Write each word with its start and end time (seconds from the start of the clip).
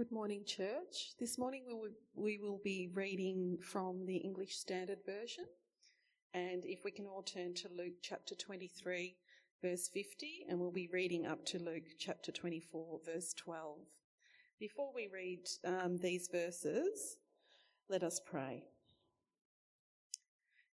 Good 0.00 0.12
morning, 0.12 0.44
church. 0.46 1.12
This 1.18 1.36
morning 1.36 1.64
we 1.68 1.74
will, 1.74 1.90
we 2.14 2.38
will 2.38 2.58
be 2.64 2.88
reading 2.94 3.58
from 3.60 4.06
the 4.06 4.16
English 4.16 4.56
Standard 4.56 5.00
Version. 5.04 5.44
And 6.32 6.64
if 6.64 6.84
we 6.86 6.90
can 6.90 7.04
all 7.04 7.22
turn 7.22 7.52
to 7.56 7.68
Luke 7.68 7.96
chapter 8.00 8.34
23, 8.34 9.14
verse 9.60 9.90
50, 9.92 10.46
and 10.48 10.58
we'll 10.58 10.70
be 10.70 10.88
reading 10.90 11.26
up 11.26 11.44
to 11.48 11.58
Luke 11.58 11.84
chapter 11.98 12.32
24, 12.32 13.00
verse 13.04 13.34
12. 13.34 13.76
Before 14.58 14.90
we 14.94 15.10
read 15.12 15.46
um, 15.66 15.98
these 15.98 16.30
verses, 16.32 17.18
let 17.90 18.02
us 18.02 18.22
pray. 18.24 18.64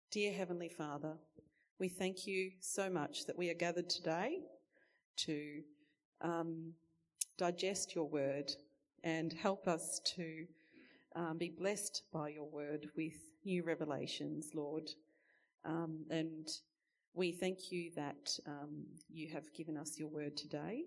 Dear 0.09 0.31
Heavenly 0.31 0.69
Father, 0.69 1.17
we 1.81 1.89
thank 1.89 2.27
you 2.27 2.51
so 2.61 2.89
much 2.89 3.25
that 3.25 3.37
we 3.37 3.49
are 3.49 3.55
gathered 3.55 3.89
today 3.89 4.37
to 5.17 5.63
um, 6.21 6.71
digest 7.37 7.93
your 7.93 8.07
word 8.07 8.53
and 9.03 9.33
help 9.33 9.67
us 9.67 10.01
to 10.15 10.45
um, 11.15 11.37
be 11.37 11.49
blessed 11.49 12.03
by 12.13 12.29
your 12.29 12.49
word 12.49 12.87
with 12.95 13.15
new 13.45 13.63
revelations, 13.63 14.51
Lord. 14.53 14.89
Um, 15.65 16.05
and 16.09 16.47
we 17.13 17.31
thank 17.31 17.71
you 17.71 17.91
that 17.95 18.37
um, 18.45 18.85
you 19.09 19.29
have 19.33 19.51
given 19.53 19.77
us 19.77 19.97
your 19.97 20.09
word 20.09 20.37
today. 20.37 20.83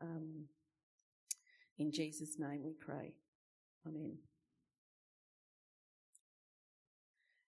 Um, 0.00 0.44
in 1.78 1.90
Jesus' 1.90 2.38
name 2.38 2.62
we 2.62 2.74
pray. 2.74 3.14
Amen. 3.86 4.18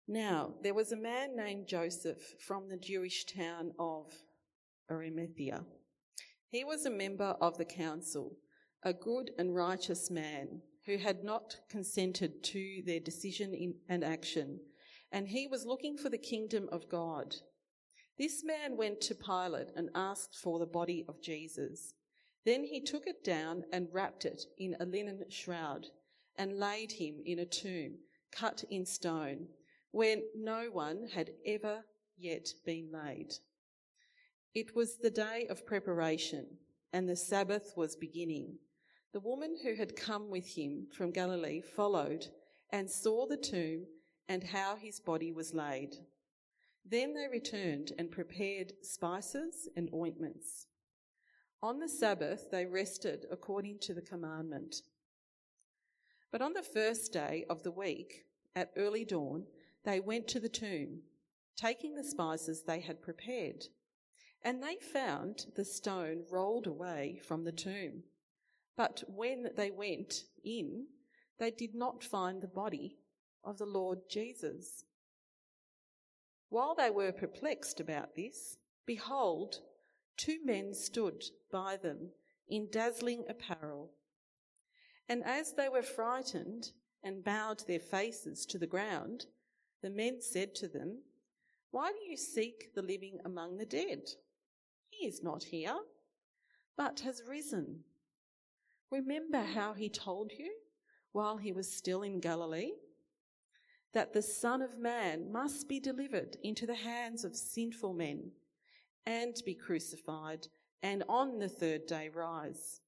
Now, 0.06 0.54
there 0.62 0.74
was 0.74 0.92
a 0.92 0.96
man 0.96 1.34
named 1.36 1.66
Joseph 1.66 2.34
from 2.38 2.68
the 2.68 2.76
Jewish 2.76 3.24
town 3.24 3.72
of 3.78 4.12
Arimathea. 4.90 5.64
He 6.48 6.64
was 6.64 6.84
a 6.84 6.90
member 6.90 7.36
of 7.40 7.56
the 7.56 7.64
council 7.64 8.36
a 8.84 8.92
good 8.92 9.30
and 9.38 9.54
righteous 9.54 10.10
man 10.10 10.60
who 10.86 10.98
had 10.98 11.24
not 11.24 11.56
consented 11.70 12.44
to 12.44 12.82
their 12.84 13.00
decision 13.00 13.54
in, 13.54 13.74
and 13.88 14.04
action, 14.04 14.60
and 15.10 15.28
he 15.28 15.46
was 15.46 15.64
looking 15.64 15.96
for 15.96 16.10
the 16.10 16.18
kingdom 16.18 16.68
of 16.70 16.88
God. 16.88 17.34
This 18.18 18.44
man 18.44 18.76
went 18.76 19.00
to 19.02 19.14
Pilate 19.14 19.70
and 19.74 19.88
asked 19.94 20.36
for 20.36 20.58
the 20.58 20.66
body 20.66 21.04
of 21.08 21.22
Jesus. 21.22 21.94
Then 22.44 22.64
he 22.64 22.80
took 22.80 23.06
it 23.06 23.24
down 23.24 23.64
and 23.72 23.88
wrapped 23.90 24.24
it 24.24 24.44
in 24.58 24.76
a 24.78 24.84
linen 24.84 25.24
shroud 25.30 25.86
and 26.36 26.58
laid 26.58 26.92
him 26.92 27.22
in 27.24 27.38
a 27.38 27.46
tomb 27.46 27.94
cut 28.30 28.64
in 28.70 28.84
stone 28.84 29.46
where 29.92 30.16
no 30.36 30.68
one 30.72 31.08
had 31.14 31.30
ever 31.46 31.84
yet 32.16 32.48
been 32.66 32.90
laid. 32.92 33.32
It 34.54 34.74
was 34.76 34.98
the 34.98 35.10
day 35.10 35.46
of 35.48 35.66
preparation 35.66 36.46
and 36.92 37.08
the 37.08 37.16
Sabbath 37.16 37.72
was 37.76 37.96
beginning. 37.96 38.58
The 39.14 39.20
woman 39.20 39.56
who 39.62 39.76
had 39.76 39.94
come 39.94 40.28
with 40.28 40.56
him 40.56 40.88
from 40.90 41.12
Galilee 41.12 41.60
followed 41.60 42.26
and 42.70 42.90
saw 42.90 43.26
the 43.26 43.36
tomb 43.36 43.86
and 44.28 44.42
how 44.42 44.74
his 44.74 44.98
body 44.98 45.30
was 45.30 45.54
laid. 45.54 45.94
Then 46.84 47.14
they 47.14 47.28
returned 47.30 47.92
and 47.96 48.10
prepared 48.10 48.72
spices 48.82 49.68
and 49.76 49.88
ointments. 49.94 50.66
On 51.62 51.78
the 51.78 51.88
Sabbath, 51.88 52.50
they 52.50 52.66
rested 52.66 53.26
according 53.30 53.78
to 53.82 53.94
the 53.94 54.02
commandment. 54.02 54.82
But 56.32 56.42
on 56.42 56.52
the 56.52 56.64
first 56.64 57.12
day 57.12 57.44
of 57.48 57.62
the 57.62 57.70
week, 57.70 58.24
at 58.56 58.72
early 58.76 59.04
dawn, 59.04 59.44
they 59.84 60.00
went 60.00 60.26
to 60.28 60.40
the 60.40 60.48
tomb, 60.48 61.02
taking 61.54 61.94
the 61.94 62.02
spices 62.02 62.64
they 62.64 62.80
had 62.80 63.00
prepared. 63.00 63.66
And 64.42 64.60
they 64.60 64.74
found 64.74 65.46
the 65.54 65.64
stone 65.64 66.24
rolled 66.32 66.66
away 66.66 67.20
from 67.24 67.44
the 67.44 67.52
tomb. 67.52 68.02
But 68.76 69.04
when 69.06 69.50
they 69.56 69.70
went 69.70 70.24
in, 70.44 70.86
they 71.38 71.50
did 71.50 71.74
not 71.74 72.02
find 72.02 72.42
the 72.42 72.48
body 72.48 72.98
of 73.44 73.58
the 73.58 73.66
Lord 73.66 73.98
Jesus. 74.08 74.84
While 76.48 76.74
they 76.74 76.90
were 76.90 77.12
perplexed 77.12 77.80
about 77.80 78.14
this, 78.14 78.56
behold, 78.86 79.60
two 80.16 80.38
men 80.44 80.74
stood 80.74 81.24
by 81.50 81.76
them 81.76 82.10
in 82.48 82.68
dazzling 82.70 83.24
apparel. 83.28 83.92
And 85.08 85.22
as 85.24 85.52
they 85.52 85.68
were 85.68 85.82
frightened 85.82 86.72
and 87.02 87.24
bowed 87.24 87.66
their 87.66 87.80
faces 87.80 88.46
to 88.46 88.58
the 88.58 88.66
ground, 88.66 89.26
the 89.82 89.90
men 89.90 90.20
said 90.20 90.54
to 90.56 90.68
them, 90.68 91.02
Why 91.70 91.92
do 91.92 91.98
you 92.08 92.16
seek 92.16 92.74
the 92.74 92.82
living 92.82 93.18
among 93.24 93.58
the 93.58 93.66
dead? 93.66 94.08
He 94.88 95.06
is 95.06 95.22
not 95.22 95.44
here, 95.44 95.76
but 96.76 97.00
has 97.00 97.22
risen. 97.28 97.84
Remember 98.94 99.40
how 99.40 99.72
he 99.72 99.88
told 99.88 100.30
you 100.38 100.52
while 101.10 101.36
he 101.36 101.50
was 101.50 101.68
still 101.68 102.02
in 102.02 102.20
Galilee 102.20 102.74
that 103.92 104.12
the 104.12 104.22
Son 104.22 104.62
of 104.62 104.78
Man 104.78 105.32
must 105.32 105.68
be 105.68 105.80
delivered 105.80 106.36
into 106.44 106.64
the 106.64 106.76
hands 106.76 107.24
of 107.24 107.34
sinful 107.34 107.92
men 107.92 108.30
and 109.04 109.34
be 109.44 109.56
crucified 109.56 110.46
and 110.80 111.02
on 111.08 111.40
the 111.40 111.48
third 111.48 111.86
day 111.86 112.08
rise. 112.08 112.82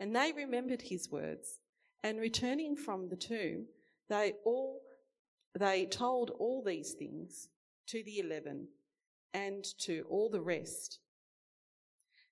And 0.00 0.16
they 0.16 0.32
remembered 0.34 0.80
his 0.80 1.10
words 1.10 1.60
and 2.02 2.18
returning 2.18 2.74
from 2.74 3.10
the 3.10 3.16
tomb, 3.16 3.66
they 4.08 4.32
all, 4.42 4.80
they 5.54 5.84
told 5.84 6.30
all 6.38 6.62
these 6.64 6.92
things 6.92 7.50
to 7.88 8.02
the 8.04 8.20
eleven 8.20 8.68
and 9.34 9.62
to 9.80 10.06
all 10.08 10.30
the 10.30 10.40
rest. 10.40 10.98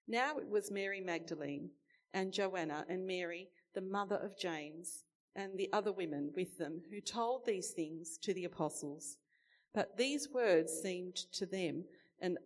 Now 0.09 0.38
it 0.38 0.48
was 0.48 0.70
Mary 0.70 1.03
Magdalene 1.03 1.69
and 2.14 2.32
Joanna 2.32 2.86
and 2.88 3.06
Mary, 3.06 3.48
the 3.75 3.82
mother 3.82 4.16
of 4.16 4.38
James, 4.38 5.04
and 5.36 5.58
the 5.58 5.69
other 5.72 5.92
women 5.92 6.30
with 6.34 6.56
them 6.56 6.80
who 6.91 7.00
told 7.00 7.44
these 7.44 7.72
things 7.72 8.16
to 8.22 8.32
the 8.32 8.44
apostles. 8.44 9.19
But 9.75 9.97
these 9.97 10.30
words 10.32 10.72
seemed 10.72 11.16
to 11.32 11.44
them 11.44 11.84
an 12.20 12.38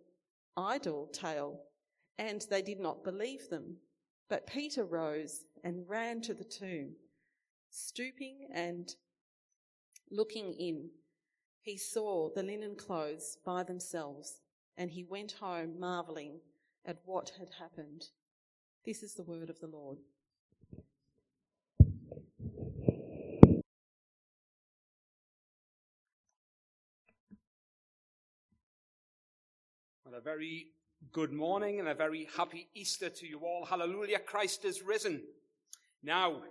idle 0.57 1.07
tale, 1.13 1.61
and 2.17 2.45
they 2.49 2.63
did 2.63 2.79
not 2.79 3.03
believe 3.03 3.47
them. 3.49 3.77
But 4.27 4.47
Peter 4.47 4.83
rose 4.83 5.45
and 5.63 5.87
ran 5.87 6.21
to 6.21 6.33
the 6.33 6.43
tomb. 6.43 6.95
Stooping 7.69 8.47
and 8.51 8.95
looking 10.11 10.53
in, 10.53 10.89
he 11.61 11.77
saw 11.77 12.29
the 12.33 12.41
linen 12.41 12.75
clothes 12.75 13.37
by 13.45 13.63
themselves, 13.63 14.41
and 14.75 14.89
he 14.89 15.03
went 15.03 15.33
home 15.33 15.79
marveling 15.79 16.39
at 16.85 16.97
what 17.05 17.31
had 17.37 17.49
happened. 17.59 18.05
This 18.85 19.03
is 19.03 19.13
the 19.13 19.23
word 19.23 19.49
of 19.49 19.59
the 19.59 19.67
Lord. 19.67 19.97
Well, 30.05 30.15
a 30.17 30.21
very 30.21 30.67
good 31.11 31.33
morning 31.33 31.79
and 31.79 31.89
a 31.89 31.93
very 31.93 32.29
happy 32.37 32.69
Easter 32.73 33.09
to 33.09 33.27
you 33.27 33.39
all. 33.39 33.65
Hallelujah, 33.65 34.19
Christ 34.19 34.63
is 34.63 34.81
risen. 34.81 35.23
Now, 36.01 36.41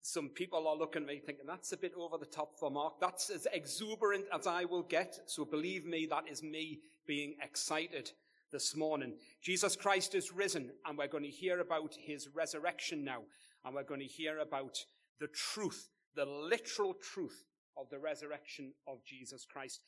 some 0.00 0.28
people 0.28 0.68
are 0.68 0.76
looking 0.76 1.02
at 1.02 1.08
me 1.08 1.18
thinking 1.18 1.46
that's 1.46 1.72
a 1.72 1.76
bit 1.76 1.92
over 1.96 2.18
the 2.18 2.26
top 2.26 2.56
for 2.56 2.70
Mark. 2.70 3.00
That's 3.00 3.30
as 3.30 3.48
exuberant 3.52 4.26
as 4.32 4.46
I 4.46 4.64
will 4.64 4.84
get. 4.84 5.18
So 5.26 5.44
believe 5.44 5.84
me, 5.84 6.06
that 6.06 6.28
is 6.30 6.42
me 6.42 6.78
being 7.04 7.34
excited 7.42 8.12
this 8.52 8.76
morning. 8.76 9.14
Jesus 9.40 9.74
Christ 9.74 10.14
is 10.14 10.32
risen, 10.32 10.70
and 10.86 10.98
we're 10.98 11.08
going 11.08 11.24
to 11.24 11.30
hear 11.30 11.60
about 11.60 11.94
his 11.98 12.28
resurrection 12.34 13.02
now, 13.04 13.22
and 13.64 13.74
we're 13.74 13.82
going 13.82 14.00
to 14.00 14.06
hear 14.06 14.38
about 14.38 14.78
the 15.18 15.28
truth, 15.28 15.88
the 16.14 16.26
literal 16.26 16.94
truth 16.94 17.46
of 17.76 17.88
the 17.90 17.98
resurrection 17.98 18.72
of 18.86 19.04
Jesus 19.04 19.46
Christ. 19.50 19.80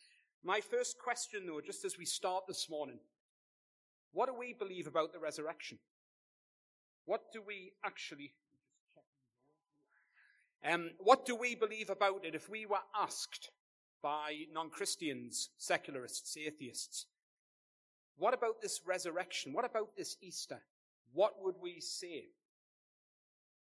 My 0.42 0.60
first 0.60 0.96
question, 0.98 1.46
though, 1.46 1.60
just 1.60 1.84
as 1.84 1.98
we 1.98 2.06
start 2.06 2.44
this 2.48 2.68
morning, 2.70 2.98
what 4.12 4.28
do 4.28 4.34
we 4.38 4.54
believe 4.54 4.86
about 4.86 5.12
the 5.12 5.18
resurrection? 5.18 5.78
What 7.04 7.32
do 7.32 7.42
we 7.46 7.72
actually 7.84 8.32
um, 10.66 10.92
what 10.98 11.26
do 11.26 11.36
we 11.36 11.54
believe 11.54 11.90
about 11.90 12.24
it 12.24 12.34
if 12.34 12.48
we 12.48 12.64
were 12.64 12.78
asked 12.98 13.50
by 14.02 14.44
non-Christians, 14.50 15.50
secularists, 15.58 16.38
atheists, 16.38 17.04
what 18.16 18.34
about 18.34 18.60
this 18.62 18.80
resurrection? 18.86 19.52
What 19.52 19.64
about 19.64 19.96
this 19.96 20.16
Easter? 20.22 20.60
What 21.12 21.34
would 21.42 21.56
we 21.60 21.80
say? 21.80 22.26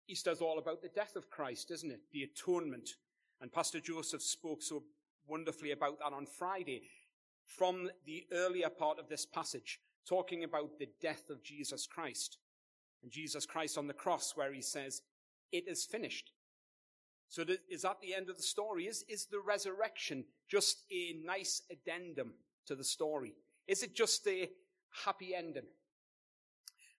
Easter's 0.08 0.40
all 0.40 0.58
about 0.58 0.82
the 0.82 0.88
death 0.88 1.14
of 1.16 1.30
Christ, 1.30 1.70
isn't 1.70 1.90
it? 1.90 2.00
The 2.12 2.24
atonement. 2.24 2.90
And 3.40 3.52
Pastor 3.52 3.80
Joseph 3.80 4.22
spoke 4.22 4.62
so 4.62 4.82
wonderfully 5.26 5.70
about 5.70 5.98
that 6.00 6.12
on 6.12 6.26
Friday 6.26 6.82
from 7.46 7.90
the 8.06 8.24
earlier 8.32 8.68
part 8.68 8.98
of 8.98 9.08
this 9.08 9.26
passage, 9.26 9.80
talking 10.08 10.44
about 10.44 10.78
the 10.78 10.88
death 11.00 11.30
of 11.30 11.42
Jesus 11.42 11.86
Christ. 11.86 12.38
And 13.02 13.10
Jesus 13.10 13.46
Christ 13.46 13.78
on 13.78 13.86
the 13.86 13.94
cross, 13.94 14.32
where 14.36 14.52
he 14.52 14.62
says, 14.62 15.02
It 15.52 15.66
is 15.66 15.84
finished. 15.84 16.32
So 17.28 17.44
is 17.68 17.82
that 17.82 18.00
the 18.02 18.14
end 18.14 18.28
of 18.28 18.36
the 18.36 18.42
story? 18.42 18.86
Is, 18.86 19.04
is 19.08 19.26
the 19.26 19.40
resurrection 19.40 20.24
just 20.48 20.82
a 20.90 21.16
nice 21.24 21.62
addendum 21.70 22.34
to 22.66 22.74
the 22.74 22.84
story? 22.84 23.34
Is 23.70 23.84
it 23.84 23.94
just 23.94 24.26
a 24.26 24.50
happy 25.04 25.32
ending? 25.32 25.68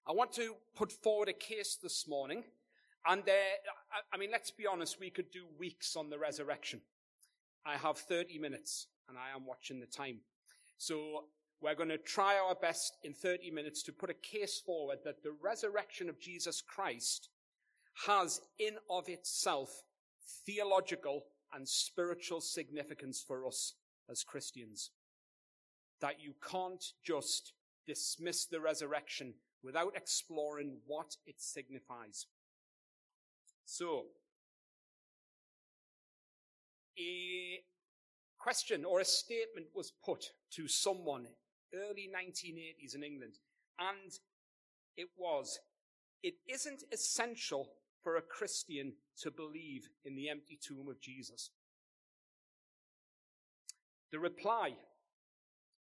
I 0.08 0.14
want 0.14 0.32
to 0.36 0.56
put 0.74 0.90
forward 0.90 1.28
a 1.28 1.34
case 1.34 1.78
this 1.84 2.08
morning 2.08 2.46
And 3.06 3.24
uh, 3.28 3.32
I, 3.92 4.16
I 4.16 4.18
mean, 4.18 4.30
let's 4.32 4.52
be 4.52 4.66
honest, 4.66 4.98
we 4.98 5.10
could 5.10 5.32
do 5.32 5.48
weeks 5.60 5.98
on 5.98 6.10
the 6.10 6.18
resurrection. 6.18 6.80
I 7.66 7.76
have 7.76 7.98
30 7.98 8.40
minutes 8.40 8.88
and 9.10 9.18
I 9.18 9.36
am 9.36 9.46
watching 9.46 9.82
the 9.82 9.86
time. 9.86 10.20
So 10.78 11.26
we're 11.62 11.76
going 11.76 11.90
to 11.90 11.98
try 11.98 12.38
our 12.38 12.56
best 12.56 12.96
in 13.04 13.14
30 13.14 13.52
minutes 13.52 13.84
to 13.84 13.92
put 13.92 14.10
a 14.10 14.14
case 14.14 14.62
forward 14.66 15.00
that 15.04 15.24
the 15.24 15.36
resurrection 15.44 16.08
of 16.08 16.22
Jesus 16.22 16.62
Christ 16.62 17.28
has 18.06 18.40
in 18.60 18.76
of 18.90 19.10
itself 19.10 19.84
theological 20.46 21.24
and 21.54 21.68
spiritual 21.68 22.40
significance 22.40 23.22
for 23.28 23.46
us 23.46 23.74
as 24.10 24.24
Christians. 24.24 24.92
That 26.02 26.20
you 26.20 26.34
can't 26.50 26.84
just 27.04 27.54
dismiss 27.88 28.46
the 28.46 28.60
resurrection 28.60 29.34
without 29.64 29.96
exploring 29.96 30.78
what 30.88 31.16
it 31.26 31.36
signifies. 31.40 32.26
So, 33.66 34.06
a 36.98 37.60
question 38.38 38.84
or 38.84 39.00
a 39.00 39.06
statement 39.06 39.68
was 39.74 39.94
put 40.04 40.26
to 40.56 40.68
someone 40.68 41.28
early 41.74 42.10
1980s 42.14 42.96
in 42.96 43.04
England, 43.04 43.34
and 43.80 44.12
it 44.98 45.08
was, 45.18 45.60
it 46.24 46.36
isn't 46.48 46.84
essential 46.92 47.70
for 48.04 48.18
a 48.18 48.22
Christian 48.22 48.94
to 49.22 49.32
believe 49.32 49.90
in 50.04 50.16
the 50.16 50.30
empty 50.30 50.60
tomb 50.62 50.90
of 50.90 51.00
Jesus. 51.00 51.52
The 54.12 54.20
reply, 54.20 54.74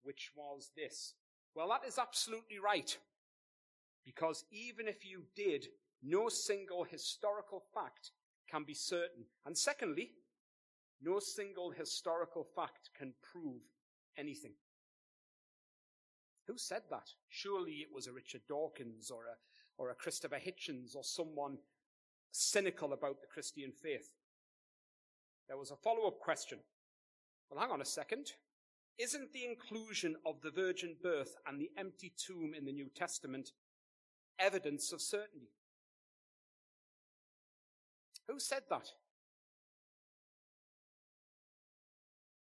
which 0.06 0.30
was 0.36 0.70
this, 0.76 1.14
well, 1.54 1.68
that 1.68 1.86
is 1.86 1.98
absolutely 1.98 2.58
right. 2.64 2.96
Because 4.04 4.44
even 4.52 4.86
if 4.86 5.04
you 5.04 5.24
did, 5.34 5.66
no 6.00 6.28
single 6.28 6.84
historical 6.84 7.64
fact 7.74 8.12
can 8.48 8.62
be 8.62 8.74
certain. 8.74 9.24
And 9.44 9.58
secondly, 9.58 10.12
no 11.02 11.18
single 11.18 11.72
historical 11.72 12.46
fact 12.54 12.90
can 12.96 13.14
prove 13.20 13.62
anything. 14.16 14.52
Who 16.46 16.56
said 16.56 16.82
that? 16.90 17.08
Surely 17.28 17.78
it 17.82 17.88
was 17.92 18.06
a 18.06 18.12
Richard 18.12 18.42
Dawkins 18.48 19.10
or 19.10 19.24
a, 19.24 19.82
or 19.82 19.90
a 19.90 19.94
Christopher 19.94 20.36
Hitchens 20.38 20.94
or 20.94 21.02
someone 21.02 21.58
cynical 22.30 22.92
about 22.92 23.20
the 23.20 23.26
Christian 23.26 23.72
faith. 23.72 24.10
There 25.48 25.58
was 25.58 25.72
a 25.72 25.76
follow-up 25.76 26.20
question. 26.20 26.58
Well, 27.50 27.60
hang 27.60 27.72
on 27.72 27.80
a 27.80 27.84
second. 27.84 28.32
Isn't 28.98 29.32
the 29.32 29.44
inclusion 29.44 30.16
of 30.24 30.40
the 30.42 30.50
virgin 30.50 30.96
birth 31.02 31.36
and 31.46 31.60
the 31.60 31.70
empty 31.76 32.12
tomb 32.16 32.54
in 32.56 32.64
the 32.64 32.72
New 32.72 32.88
Testament 32.94 33.50
evidence 34.38 34.92
of 34.92 35.02
certainty? 35.02 35.50
Who 38.28 38.40
said 38.40 38.62
that? 38.70 38.88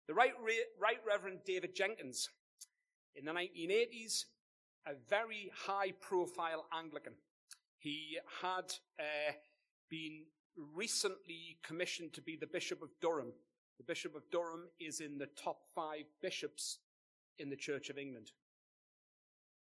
The 0.07 0.13
Right, 0.13 0.33
right 0.79 0.97
Reverend 1.07 1.39
David 1.45 1.73
Jenkins, 1.73 2.29
in 3.15 3.25
the 3.25 3.31
1980s, 3.31 4.25
a 4.85 4.93
very 5.09 5.51
high 5.55 5.93
profile 6.01 6.65
Anglican. 6.77 7.13
He 7.77 8.17
had 8.41 8.73
uh, 8.99 9.33
been 9.89 10.23
recently 10.75 11.57
commissioned 11.63 12.13
to 12.13 12.21
be 12.21 12.37
the 12.39 12.47
Bishop 12.47 12.81
of 12.81 12.89
Durham. 13.01 13.33
The 13.81 13.93
Bishop 13.93 14.15
of 14.15 14.29
Durham 14.29 14.65
is 14.79 14.99
in 14.99 15.17
the 15.17 15.29
top 15.43 15.61
five 15.73 16.03
bishops 16.21 16.77
in 17.39 17.49
the 17.49 17.55
Church 17.55 17.89
of 17.89 17.97
England. 17.97 18.29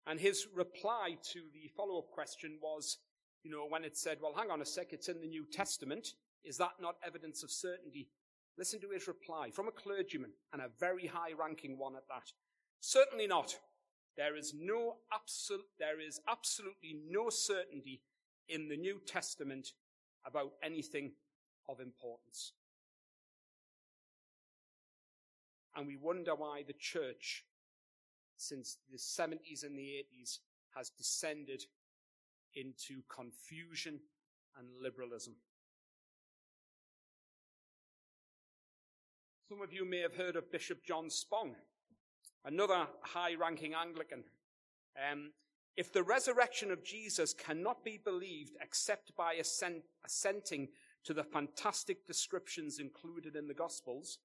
And 0.06 0.21
his 0.21 0.47
reply 0.55 1.17
to 1.33 1.41
the 1.55 1.71
follow 1.75 2.01
up 2.01 2.11
question 2.11 2.59
was, 2.61 2.99
you 3.43 3.51
know, 3.51 3.65
when 3.67 3.83
it 3.83 3.97
said, 3.97 4.19
well, 4.21 4.35
hang 4.37 4.51
on 4.51 4.61
a 4.61 4.67
sec, 4.67 4.89
it's 4.91 5.09
in 5.09 5.23
the 5.23 5.27
New 5.27 5.47
Testament. 5.51 6.09
Is 6.45 6.59
that 6.59 6.73
not 6.83 6.97
evidence 7.03 7.43
of 7.43 7.51
certainty? 7.51 8.11
Listen 8.59 8.79
to 8.83 8.91
his 8.91 9.09
reply 9.09 9.49
from 9.51 9.69
a 9.69 9.73
clergyman 9.73 10.33
and 10.53 10.61
a 10.61 10.69
very 10.79 11.06
high 11.06 11.33
ranking 11.33 11.79
one 11.79 11.97
at 11.97 12.06
that. 12.11 12.31
Certainly 12.81 13.29
not. 13.29 13.56
There 14.19 14.37
is 14.37 14.53
no 14.55 14.97
absolute, 15.15 15.65
there 15.79 15.99
is 15.99 16.21
absolutely 16.29 17.01
no 17.09 17.31
certainty 17.31 18.03
in 18.51 18.69
the 18.69 18.77
New 18.77 19.01
Testament 19.06 19.69
about 20.27 20.53
anything 20.62 21.12
of 21.71 21.81
importance. 21.81 22.53
And 25.76 25.87
we 25.87 25.97
wonder 25.97 26.35
why 26.35 26.62
the 26.67 26.75
church, 26.75 27.44
since 28.37 28.79
the 28.91 28.99
70s 28.99 29.65
and 29.65 29.76
the 29.79 30.05
80s, 30.23 30.38
has 30.76 30.91
descended 30.91 31.65
into 32.55 33.03
confusion 33.09 34.00
and 34.56 34.69
liberalism. 34.81 35.35
Some 39.49 39.61
of 39.61 39.73
you 39.73 39.85
may 39.85 40.00
have 40.00 40.17
heard 40.17 40.37
of 40.37 40.50
Bishop 40.50 40.85
John 40.85 41.11
Spong, 41.11 41.55
another 42.44 42.87
high 43.03 43.35
ranking 43.35 43.75
Anglican. 43.75 44.25
Um, 45.11 45.32
if 45.77 45.93
the 45.93 46.03
resurrection 46.03 46.70
of 46.70 46.85
Jesus 46.85 47.35
cannot 47.35 47.85
be 47.85 48.00
believed 48.03 48.56
except 48.61 49.15
by 49.17 49.35
assent, 49.35 49.82
assenting 50.05 50.69
to 51.05 51.12
the 51.12 51.25
fantastic 51.25 52.06
descriptions 52.06 52.79
included 52.79 53.37
in 53.37 53.47
the 53.49 53.55
Gospels, 53.55 54.19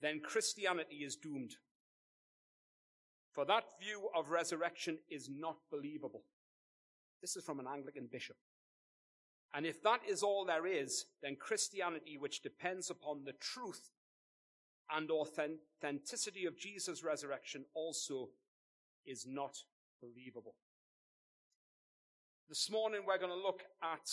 then 0.00 0.20
Christianity 0.22 0.96
is 0.96 1.16
doomed. 1.16 1.54
For 3.32 3.44
that 3.46 3.64
view 3.80 4.08
of 4.16 4.30
resurrection 4.30 4.98
is 5.10 5.28
not 5.28 5.56
believable. 5.70 6.22
This 7.20 7.36
is 7.36 7.44
from 7.44 7.58
an 7.58 7.66
Anglican 7.66 8.08
bishop. 8.10 8.36
And 9.54 9.64
if 9.64 9.82
that 9.82 10.00
is 10.08 10.22
all 10.22 10.44
there 10.44 10.66
is, 10.66 11.06
then 11.22 11.36
Christianity, 11.36 12.16
which 12.18 12.42
depends 12.42 12.90
upon 12.90 13.24
the 13.24 13.34
truth 13.40 13.90
and 14.94 15.10
authenticity 15.10 16.44
of 16.44 16.58
Jesus' 16.58 17.02
resurrection, 17.02 17.64
also 17.74 18.30
is 19.06 19.26
not 19.26 19.56
believable. 20.02 20.54
This 22.48 22.70
morning 22.70 23.02
we're 23.06 23.18
going 23.18 23.30
to 23.30 23.36
look 23.36 23.62
at 23.82 24.10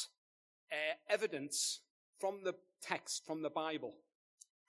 uh, 0.72 0.96
evidence 1.10 1.82
from 2.20 2.44
the 2.44 2.54
text, 2.82 3.26
from 3.26 3.42
the 3.42 3.50
Bible, 3.50 3.96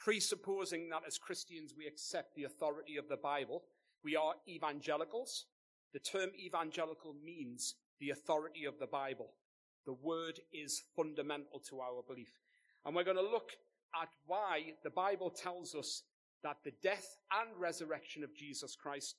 presupposing 0.02 0.88
that 0.88 1.02
as 1.06 1.16
Christians 1.16 1.75
we 1.76 1.87
accept 1.87 2.34
the 2.34 2.44
authority 2.44 2.96
of 2.96 3.08
the 3.08 3.16
Bible. 3.16 3.62
We 4.02 4.16
are 4.16 4.34
evangelicals. 4.49 5.46
The 5.93 6.00
term 6.00 6.31
evangelical 6.38 7.14
means 7.25 7.76
the 8.00 8.10
authority 8.10 8.64
of 8.64 8.78
the 8.81 8.87
Bible. 8.87 9.31
The 9.86 9.93
word 9.93 10.41
is 10.53 10.82
fundamental 10.96 11.60
to 11.69 11.81
our 11.81 12.03
belief. 12.06 12.32
And 12.84 12.96
we're 12.96 13.05
going 13.05 13.17
to 13.17 13.22
look 13.22 13.50
at 14.00 14.08
why 14.27 14.74
the 14.82 14.91
Bible 14.91 15.31
tells 15.31 15.74
us 15.74 16.03
that 16.43 16.56
the 16.65 16.72
death 16.82 17.17
and 17.31 17.50
resurrection 17.60 18.24
of 18.24 18.34
Jesus 18.34 18.74
Christ 18.74 19.17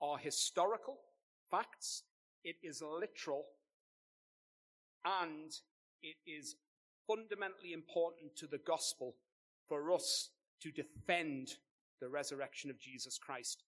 are 0.00 0.16
historical 0.16 0.96
facts, 1.50 2.04
it 2.42 2.56
is 2.62 2.82
literal, 2.82 3.44
and 5.04 5.52
it 6.02 6.16
is 6.26 6.56
fundamentally 7.06 7.74
important 7.74 8.34
to 8.36 8.46
the 8.46 8.60
gospel 8.66 9.16
for 9.72 9.90
us 9.90 10.28
to 10.60 10.70
defend 10.70 11.48
the 11.98 12.06
resurrection 12.06 12.68
of 12.68 12.78
Jesus 12.78 13.16
Christ. 13.16 13.62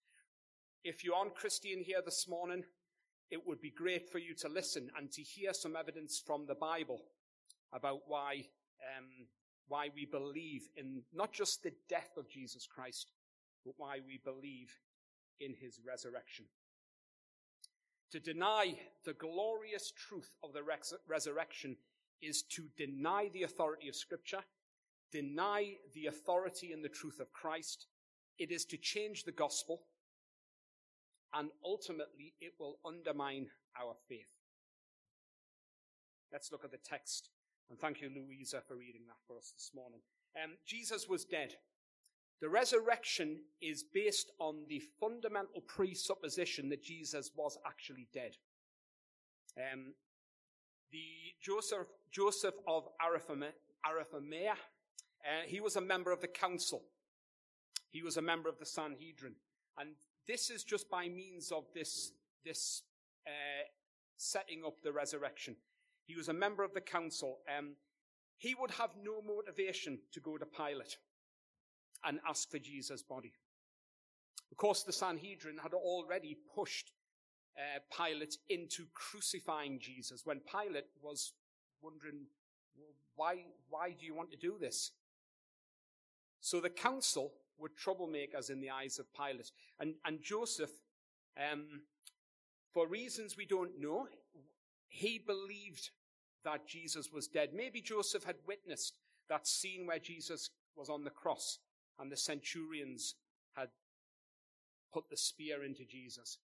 If 0.84 1.02
you 1.02 1.14
aren't 1.14 1.34
Christian 1.34 1.82
here 1.82 2.02
this 2.04 2.28
morning, 2.28 2.62
it 3.30 3.40
would 3.46 3.62
be 3.62 3.70
great 3.70 4.12
for 4.12 4.18
you 4.18 4.34
to 4.40 4.50
listen 4.50 4.90
and 4.98 5.10
to 5.12 5.22
hear 5.22 5.54
some 5.54 5.74
evidence 5.74 6.22
from 6.26 6.44
the 6.44 6.56
Bible 6.56 7.00
about 7.72 8.00
why, 8.06 8.44
um, 8.94 9.06
why 9.68 9.88
we 9.94 10.04
believe 10.04 10.68
in 10.76 11.00
not 11.14 11.32
just 11.32 11.62
the 11.62 11.72
death 11.88 12.10
of 12.18 12.28
Jesus 12.28 12.66
Christ, 12.66 13.06
but 13.64 13.72
why 13.78 14.00
we 14.06 14.20
believe 14.22 14.76
in 15.40 15.54
his 15.58 15.80
resurrection. 15.88 16.44
To 18.12 18.20
deny 18.20 18.74
the 19.06 19.14
glorious 19.14 19.90
truth 19.90 20.32
of 20.42 20.52
the 20.52 20.62
res- 20.62 20.92
resurrection 21.08 21.78
is 22.20 22.42
to 22.50 22.64
deny 22.76 23.30
the 23.32 23.44
authority 23.44 23.88
of 23.88 23.96
Scripture, 23.96 24.44
deny 25.14 25.74
the 25.94 26.06
authority 26.06 26.72
and 26.72 26.84
the 26.84 26.88
truth 26.88 27.20
of 27.20 27.32
Christ. 27.32 27.86
It 28.36 28.50
is 28.50 28.64
to 28.66 28.76
change 28.76 29.22
the 29.22 29.32
gospel, 29.32 29.82
and 31.32 31.50
ultimately 31.64 32.34
it 32.40 32.54
will 32.58 32.78
undermine 32.84 33.46
our 33.80 33.94
faith. 34.08 34.26
Let's 36.32 36.50
look 36.50 36.64
at 36.64 36.72
the 36.72 36.78
text. 36.84 37.30
And 37.70 37.78
thank 37.78 38.00
you, 38.00 38.10
Louisa, 38.10 38.60
for 38.66 38.76
reading 38.76 39.02
that 39.06 39.22
for 39.26 39.38
us 39.38 39.52
this 39.56 39.70
morning. 39.72 40.00
Um, 40.42 40.56
Jesus 40.66 41.08
was 41.08 41.24
dead. 41.24 41.54
The 42.40 42.48
resurrection 42.48 43.38
is 43.62 43.84
based 43.84 44.32
on 44.40 44.64
the 44.68 44.82
fundamental 45.00 45.62
presupposition 45.66 46.68
that 46.70 46.82
Jesus 46.82 47.30
was 47.36 47.56
actually 47.64 48.08
dead. 48.12 48.32
Um, 49.56 49.94
the 50.90 50.98
Joseph, 51.40 51.86
Joseph 52.12 52.54
of 52.66 52.88
Arimathea, 53.00 54.54
uh, 55.24 55.46
he 55.46 55.60
was 55.60 55.76
a 55.76 55.80
member 55.80 56.12
of 56.12 56.20
the 56.20 56.28
council. 56.28 56.82
He 57.90 58.02
was 58.02 58.16
a 58.16 58.22
member 58.22 58.48
of 58.48 58.58
the 58.58 58.66
Sanhedrin. 58.66 59.34
And 59.78 59.90
this 60.26 60.50
is 60.50 60.64
just 60.64 60.90
by 60.90 61.08
means 61.08 61.50
of 61.50 61.64
this, 61.74 62.12
this 62.44 62.82
uh, 63.26 63.64
setting 64.16 64.62
up 64.66 64.82
the 64.82 64.92
resurrection. 64.92 65.56
He 66.06 66.14
was 66.14 66.28
a 66.28 66.34
member 66.34 66.62
of 66.62 66.74
the 66.74 66.80
council. 66.80 67.38
Um, 67.56 67.76
he 68.36 68.54
would 68.54 68.72
have 68.72 68.90
no 69.02 69.22
motivation 69.22 69.98
to 70.12 70.20
go 70.20 70.36
to 70.36 70.44
Pilate 70.44 70.98
and 72.04 72.20
ask 72.28 72.50
for 72.50 72.58
Jesus' 72.58 73.02
body. 73.02 73.32
Of 74.50 74.58
course, 74.58 74.82
the 74.82 74.92
Sanhedrin 74.92 75.58
had 75.62 75.72
already 75.72 76.36
pushed 76.54 76.92
uh, 77.56 77.80
Pilate 77.96 78.36
into 78.48 78.86
crucifying 78.92 79.78
Jesus 79.80 80.22
when 80.24 80.40
Pilate 80.40 80.88
was 81.02 81.32
wondering, 81.80 82.26
well, 82.76 82.92
why, 83.14 83.44
why 83.68 83.94
do 83.98 84.04
you 84.04 84.14
want 84.14 84.30
to 84.32 84.36
do 84.36 84.56
this? 84.60 84.92
So 86.44 86.60
the 86.60 86.68
council 86.68 87.32
were 87.58 87.70
troublemakers 87.70 88.50
in 88.50 88.60
the 88.60 88.68
eyes 88.68 88.98
of 88.98 89.06
Pilate. 89.14 89.50
And, 89.80 89.94
and 90.04 90.20
Joseph, 90.20 90.72
um, 91.38 91.80
for 92.70 92.86
reasons 92.86 93.34
we 93.34 93.46
don't 93.46 93.80
know, 93.80 94.08
he 94.86 95.18
believed 95.18 95.88
that 96.44 96.68
Jesus 96.68 97.10
was 97.10 97.28
dead. 97.28 97.54
Maybe 97.54 97.80
Joseph 97.80 98.24
had 98.24 98.36
witnessed 98.46 98.98
that 99.30 99.46
scene 99.46 99.86
where 99.86 99.98
Jesus 99.98 100.50
was 100.76 100.90
on 100.90 101.02
the 101.04 101.08
cross 101.08 101.60
and 101.98 102.12
the 102.12 102.16
centurions 102.18 103.14
had 103.56 103.68
put 104.92 105.08
the 105.08 105.16
spear 105.16 105.64
into 105.64 105.86
Jesus. 105.86 106.36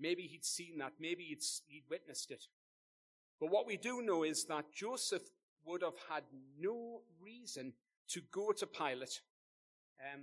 Maybe 0.00 0.22
he'd 0.22 0.44
seen 0.44 0.78
that. 0.78 0.94
Maybe 0.98 1.22
he'd, 1.22 1.44
he'd 1.68 1.84
witnessed 1.88 2.32
it. 2.32 2.46
But 3.38 3.52
what 3.52 3.68
we 3.68 3.76
do 3.76 4.02
know 4.02 4.24
is 4.24 4.46
that 4.46 4.72
Joseph 4.74 5.30
would 5.64 5.82
have 5.82 6.00
had 6.10 6.24
no 6.58 7.02
reason 7.22 7.74
to 8.10 8.20
go 8.32 8.52
to 8.52 8.66
Pilate 8.66 9.20
um, 10.00 10.22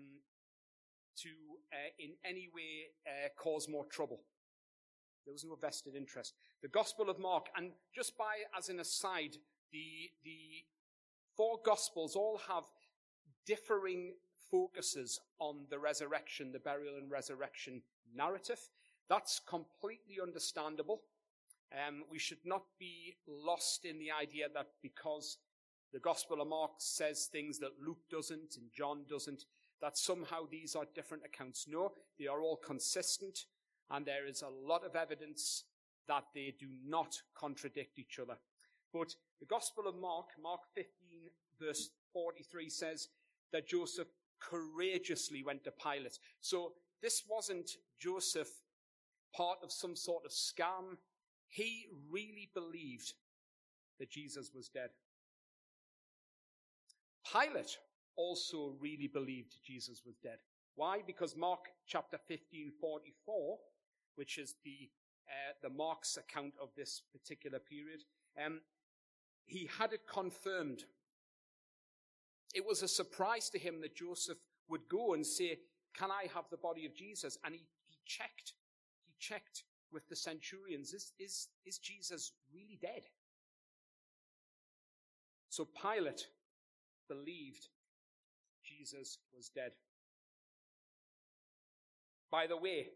to, 1.17 1.29
uh, 1.71 1.91
in 1.99 2.11
any 2.25 2.49
way, 2.53 2.91
uh, 3.07 3.29
cause 3.37 3.67
more 3.69 3.85
trouble. 3.85 4.21
There 5.25 5.33
was 5.33 5.45
no 5.45 5.55
vested 5.55 5.95
interest. 5.95 6.33
The 6.61 6.67
Gospel 6.67 7.09
of 7.09 7.19
Mark, 7.19 7.47
and 7.55 7.71
just 7.93 8.17
by 8.17 8.43
as 8.57 8.69
an 8.69 8.79
aside, 8.79 9.37
the, 9.71 10.11
the 10.23 10.65
four 11.35 11.59
Gospels 11.65 12.15
all 12.15 12.39
have 12.47 12.63
differing 13.45 14.13
focuses 14.51 15.19
on 15.39 15.65
the 15.69 15.79
resurrection, 15.79 16.51
the 16.51 16.59
burial 16.59 16.97
and 16.97 17.11
resurrection 17.11 17.81
narrative. 18.15 18.59
That's 19.09 19.39
completely 19.47 20.17
understandable. 20.21 21.01
Um, 21.73 22.03
we 22.11 22.19
should 22.19 22.45
not 22.45 22.63
be 22.79 23.17
lost 23.27 23.85
in 23.85 23.97
the 23.99 24.11
idea 24.11 24.47
that 24.53 24.67
because 24.81 25.37
the 25.95 26.01
Gospel 26.01 26.41
of 26.41 26.49
Mark 26.49 26.71
says 26.79 27.29
things 27.31 27.57
that 27.59 27.79
Luke 27.81 28.01
doesn't 28.11 28.57
and 28.57 28.65
John 28.75 29.05
doesn't, 29.09 29.45
that 29.81 29.97
somehow 29.97 30.41
these 30.51 30.75
are 30.75 30.83
different 30.93 31.23
accounts. 31.25 31.67
No, 31.69 31.93
they 32.19 32.27
are 32.27 32.41
all 32.41 32.57
consistent, 32.57 33.45
and 33.89 34.05
there 34.05 34.27
is 34.27 34.41
a 34.41 34.49
lot 34.49 34.85
of 34.85 34.97
evidence 34.97 35.63
that 36.09 36.25
they 36.35 36.53
do 36.59 36.67
not 36.85 37.15
contradict 37.33 37.97
each 37.97 38.19
other. 38.21 38.35
But 38.91 39.15
the 39.39 39.45
Gospel 39.45 39.87
of 39.87 39.95
Mark, 39.95 40.25
Mark 40.43 40.63
15, 40.75 40.89
verse 41.61 41.91
43, 42.11 42.69
says 42.69 43.07
that 43.53 43.65
Joseph 43.65 44.09
courageously 44.41 45.43
went 45.45 45.63
to 45.63 45.71
Pilate. 45.71 46.19
So 46.41 46.73
this 47.01 47.23
wasn't 47.25 47.71
Joseph 47.97 48.49
part 49.33 49.59
of 49.63 49.71
some 49.71 49.95
sort 49.95 50.25
of 50.25 50.31
scam. 50.31 50.97
He 51.47 51.85
really 52.11 52.49
believed 52.53 53.13
that 53.97 54.11
Jesus 54.11 54.51
was 54.53 54.67
dead. 54.67 54.89
Pilate 57.31 57.77
also 58.15 58.75
really 58.79 59.07
believed 59.07 59.57
Jesus 59.63 60.01
was 60.05 60.15
dead. 60.17 60.37
Why? 60.75 61.01
Because 61.05 61.35
Mark 61.35 61.67
chapter 61.87 62.17
15, 62.27 62.73
44, 62.79 63.57
which 64.15 64.37
is 64.37 64.55
the, 64.63 64.89
uh, 65.27 65.53
the 65.61 65.69
Mark's 65.69 66.17
account 66.17 66.53
of 66.61 66.69
this 66.75 67.01
particular 67.11 67.59
period, 67.59 68.01
um, 68.43 68.61
he 69.45 69.69
had 69.77 69.93
it 69.93 70.01
confirmed. 70.11 70.83
It 72.53 72.65
was 72.65 72.83
a 72.83 72.87
surprise 72.87 73.49
to 73.51 73.59
him 73.59 73.81
that 73.81 73.95
Joseph 73.95 74.37
would 74.69 74.87
go 74.89 75.13
and 75.13 75.25
say, 75.25 75.59
can 75.97 76.11
I 76.11 76.27
have 76.33 76.45
the 76.51 76.57
body 76.57 76.85
of 76.85 76.95
Jesus? 76.95 77.37
And 77.43 77.53
he, 77.53 77.65
he 77.87 77.97
checked, 78.05 78.53
he 79.05 79.13
checked 79.19 79.63
with 79.91 80.07
the 80.09 80.15
centurions, 80.15 80.93
is, 80.93 81.13
is, 81.19 81.47
is 81.65 81.77
Jesus 81.77 82.33
really 82.53 82.77
dead? 82.81 83.03
So 85.49 85.65
Pilate 85.81 86.27
believed 87.07 87.67
Jesus 88.63 89.19
was 89.35 89.49
dead. 89.49 89.71
By 92.31 92.47
the 92.47 92.57
way, 92.57 92.87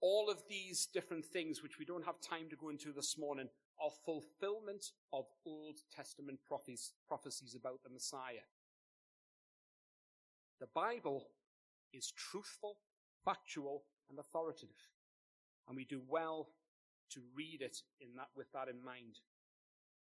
all 0.00 0.28
of 0.30 0.42
these 0.48 0.86
different 0.92 1.24
things, 1.24 1.62
which 1.62 1.78
we 1.78 1.84
don't 1.84 2.04
have 2.04 2.20
time 2.20 2.48
to 2.50 2.56
go 2.56 2.68
into 2.68 2.92
this 2.92 3.16
morning, 3.18 3.48
are 3.82 3.90
fulfillment 4.04 4.86
of 5.12 5.26
Old 5.46 5.78
Testament 5.94 6.40
prophecies 6.46 7.54
about 7.54 7.82
the 7.84 7.90
Messiah. 7.90 8.46
The 10.60 10.68
Bible 10.74 11.28
is 11.92 12.12
truthful, 12.12 12.78
factual, 13.24 13.84
and 14.10 14.18
authoritative. 14.18 14.90
And 15.68 15.76
we 15.76 15.84
do 15.84 16.00
well 16.08 16.48
to 17.12 17.20
read 17.36 17.62
it 17.62 17.78
in 18.00 18.08
that, 18.16 18.28
with 18.36 18.50
that 18.52 18.68
in 18.68 18.84
mind. 18.84 19.20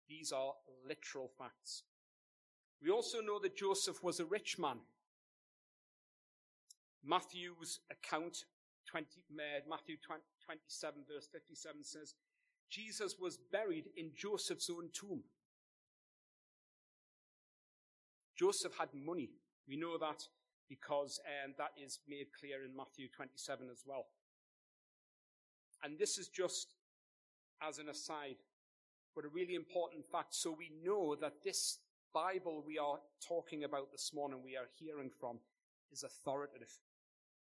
These 0.08 0.32
are 0.32 0.52
literal 0.86 1.30
facts. 1.38 1.84
We 2.82 2.90
also 2.90 3.20
know 3.20 3.38
that 3.38 3.56
Joseph 3.56 4.02
was 4.02 4.18
a 4.18 4.24
rich 4.24 4.58
man. 4.58 4.78
Matthew's 7.04 7.80
account, 7.90 8.44
20, 8.86 9.06
Matthew 9.68 9.96
20, 10.04 10.22
27 10.44 11.02
verse 11.08 11.28
57 11.32 11.84
says, 11.84 12.14
Jesus 12.68 13.16
was 13.20 13.38
buried 13.52 13.90
in 13.96 14.10
Joseph's 14.16 14.70
own 14.70 14.88
tomb. 14.92 15.22
Joseph 18.36 18.72
had 18.78 18.88
money. 18.94 19.30
We 19.68 19.76
know 19.76 19.98
that 19.98 20.26
because 20.68 21.20
um, 21.44 21.54
that 21.58 21.72
is 21.76 22.00
made 22.08 22.26
clear 22.38 22.64
in 22.64 22.74
Matthew 22.74 23.08
27 23.14 23.68
as 23.70 23.82
well. 23.86 24.06
And 25.84 25.98
this 25.98 26.18
is 26.18 26.28
just 26.28 26.74
as 27.60 27.78
an 27.78 27.88
aside, 27.88 28.36
but 29.14 29.24
a 29.24 29.28
really 29.28 29.54
important 29.54 30.06
fact. 30.10 30.34
So 30.34 30.56
we 30.56 30.72
know 30.82 31.14
that 31.16 31.42
this 31.44 31.78
Bible 32.12 32.62
we 32.66 32.78
are 32.78 32.98
talking 33.26 33.64
about 33.64 33.90
this 33.90 34.12
morning, 34.14 34.40
we 34.44 34.56
are 34.56 34.68
hearing 34.78 35.10
from, 35.18 35.38
is 35.90 36.02
authoritative. 36.02 36.72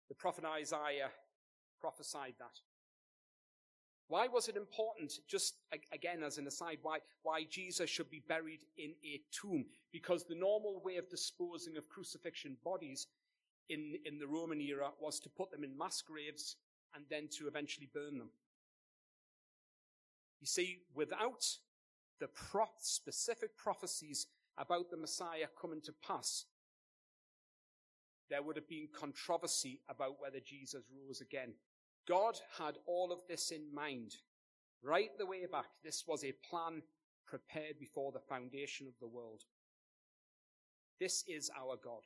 The 0.08 0.16
prophet 0.16 0.46
Isaiah 0.46 1.10
prophesied 1.82 2.36
that. 2.40 2.60
Why 4.08 4.28
was 4.28 4.48
it 4.48 4.56
important, 4.56 5.14
just 5.28 5.56
again 5.92 6.22
as 6.22 6.38
an 6.38 6.48
aside, 6.48 6.78
why, 6.84 7.00
why 7.24 7.44
Jesus 7.50 7.90
should 7.90 8.10
be 8.12 8.24
buried 8.28 8.62
in 8.78 8.92
a 9.04 9.22
tomb? 9.32 9.66
Because 9.92 10.24
the 10.24 10.36
normal 10.36 10.82
way 10.86 10.98
of 10.98 11.10
disposing 11.10 11.76
of 11.76 11.90
crucifixion 11.90 12.56
bodies 12.64 13.08
in, 13.70 13.96
in 14.06 14.20
the 14.20 14.28
Roman 14.28 14.62
era 14.62 14.90
was 15.02 15.20
to 15.22 15.30
put 15.30 15.52
them 15.52 15.64
in 15.64 15.76
mass 15.76 16.02
graves 16.02 16.58
and 16.94 17.04
then 17.10 17.28
to 17.40 17.48
eventually 17.48 17.90
burn 17.94 18.20
them. 18.20 18.30
You 20.40 20.48
see, 20.48 20.82
without 20.94 21.44
the 22.20 22.28
pro- 22.28 22.66
specific 22.78 23.58
prophecies 23.58 24.28
about 24.58 24.90
the 24.90 24.98
Messiah 24.98 25.48
coming 25.60 25.82
to 25.82 25.94
pass, 26.06 26.46
there 28.30 28.42
would 28.42 28.56
have 28.56 28.68
been 28.68 28.88
controversy 28.98 29.82
about 29.90 30.20
whether 30.20 30.40
Jesus 30.40 30.84
rose 30.92 31.22
again. 31.22 31.54
God 32.08 32.40
had 32.58 32.76
all 32.88 33.12
of 33.12 33.20
this 33.28 33.52
in 33.52 33.74
mind. 33.74 34.16
Right 34.84 35.10
the 35.18 35.26
way 35.26 35.46
back, 35.52 35.66
this 35.84 36.04
was 36.08 36.24
a 36.24 36.34
plan 36.50 36.82
prepared 37.28 37.80
before 37.80 38.12
the 38.12 38.20
foundation 38.20 38.88
of 38.88 38.94
the 39.00 39.08
world. 39.08 39.42
This 41.00 41.24
is 41.28 41.50
our 41.60 41.76
God. 41.84 42.02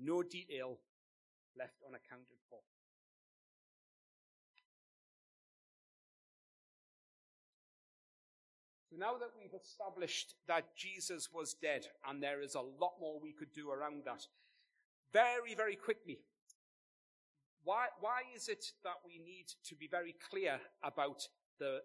No 0.00 0.22
detail 0.22 0.78
left 1.58 1.76
unaccounted 1.86 2.38
for. 2.50 2.58
Now 9.02 9.18
that 9.18 9.34
we've 9.36 9.60
established 9.60 10.36
that 10.46 10.76
Jesus 10.76 11.28
was 11.34 11.54
dead, 11.54 11.86
and 12.08 12.22
there 12.22 12.40
is 12.40 12.54
a 12.54 12.60
lot 12.60 12.92
more 13.00 13.18
we 13.20 13.32
could 13.32 13.52
do 13.52 13.70
around 13.70 14.02
that, 14.04 14.28
very, 15.12 15.56
very 15.56 15.74
quickly, 15.74 16.20
why, 17.64 17.86
why 18.00 18.22
is 18.36 18.48
it 18.48 18.64
that 18.84 19.02
we 19.04 19.18
need 19.18 19.46
to 19.64 19.74
be 19.74 19.88
very 19.90 20.14
clear 20.30 20.60
about 20.84 21.26
the 21.58 21.80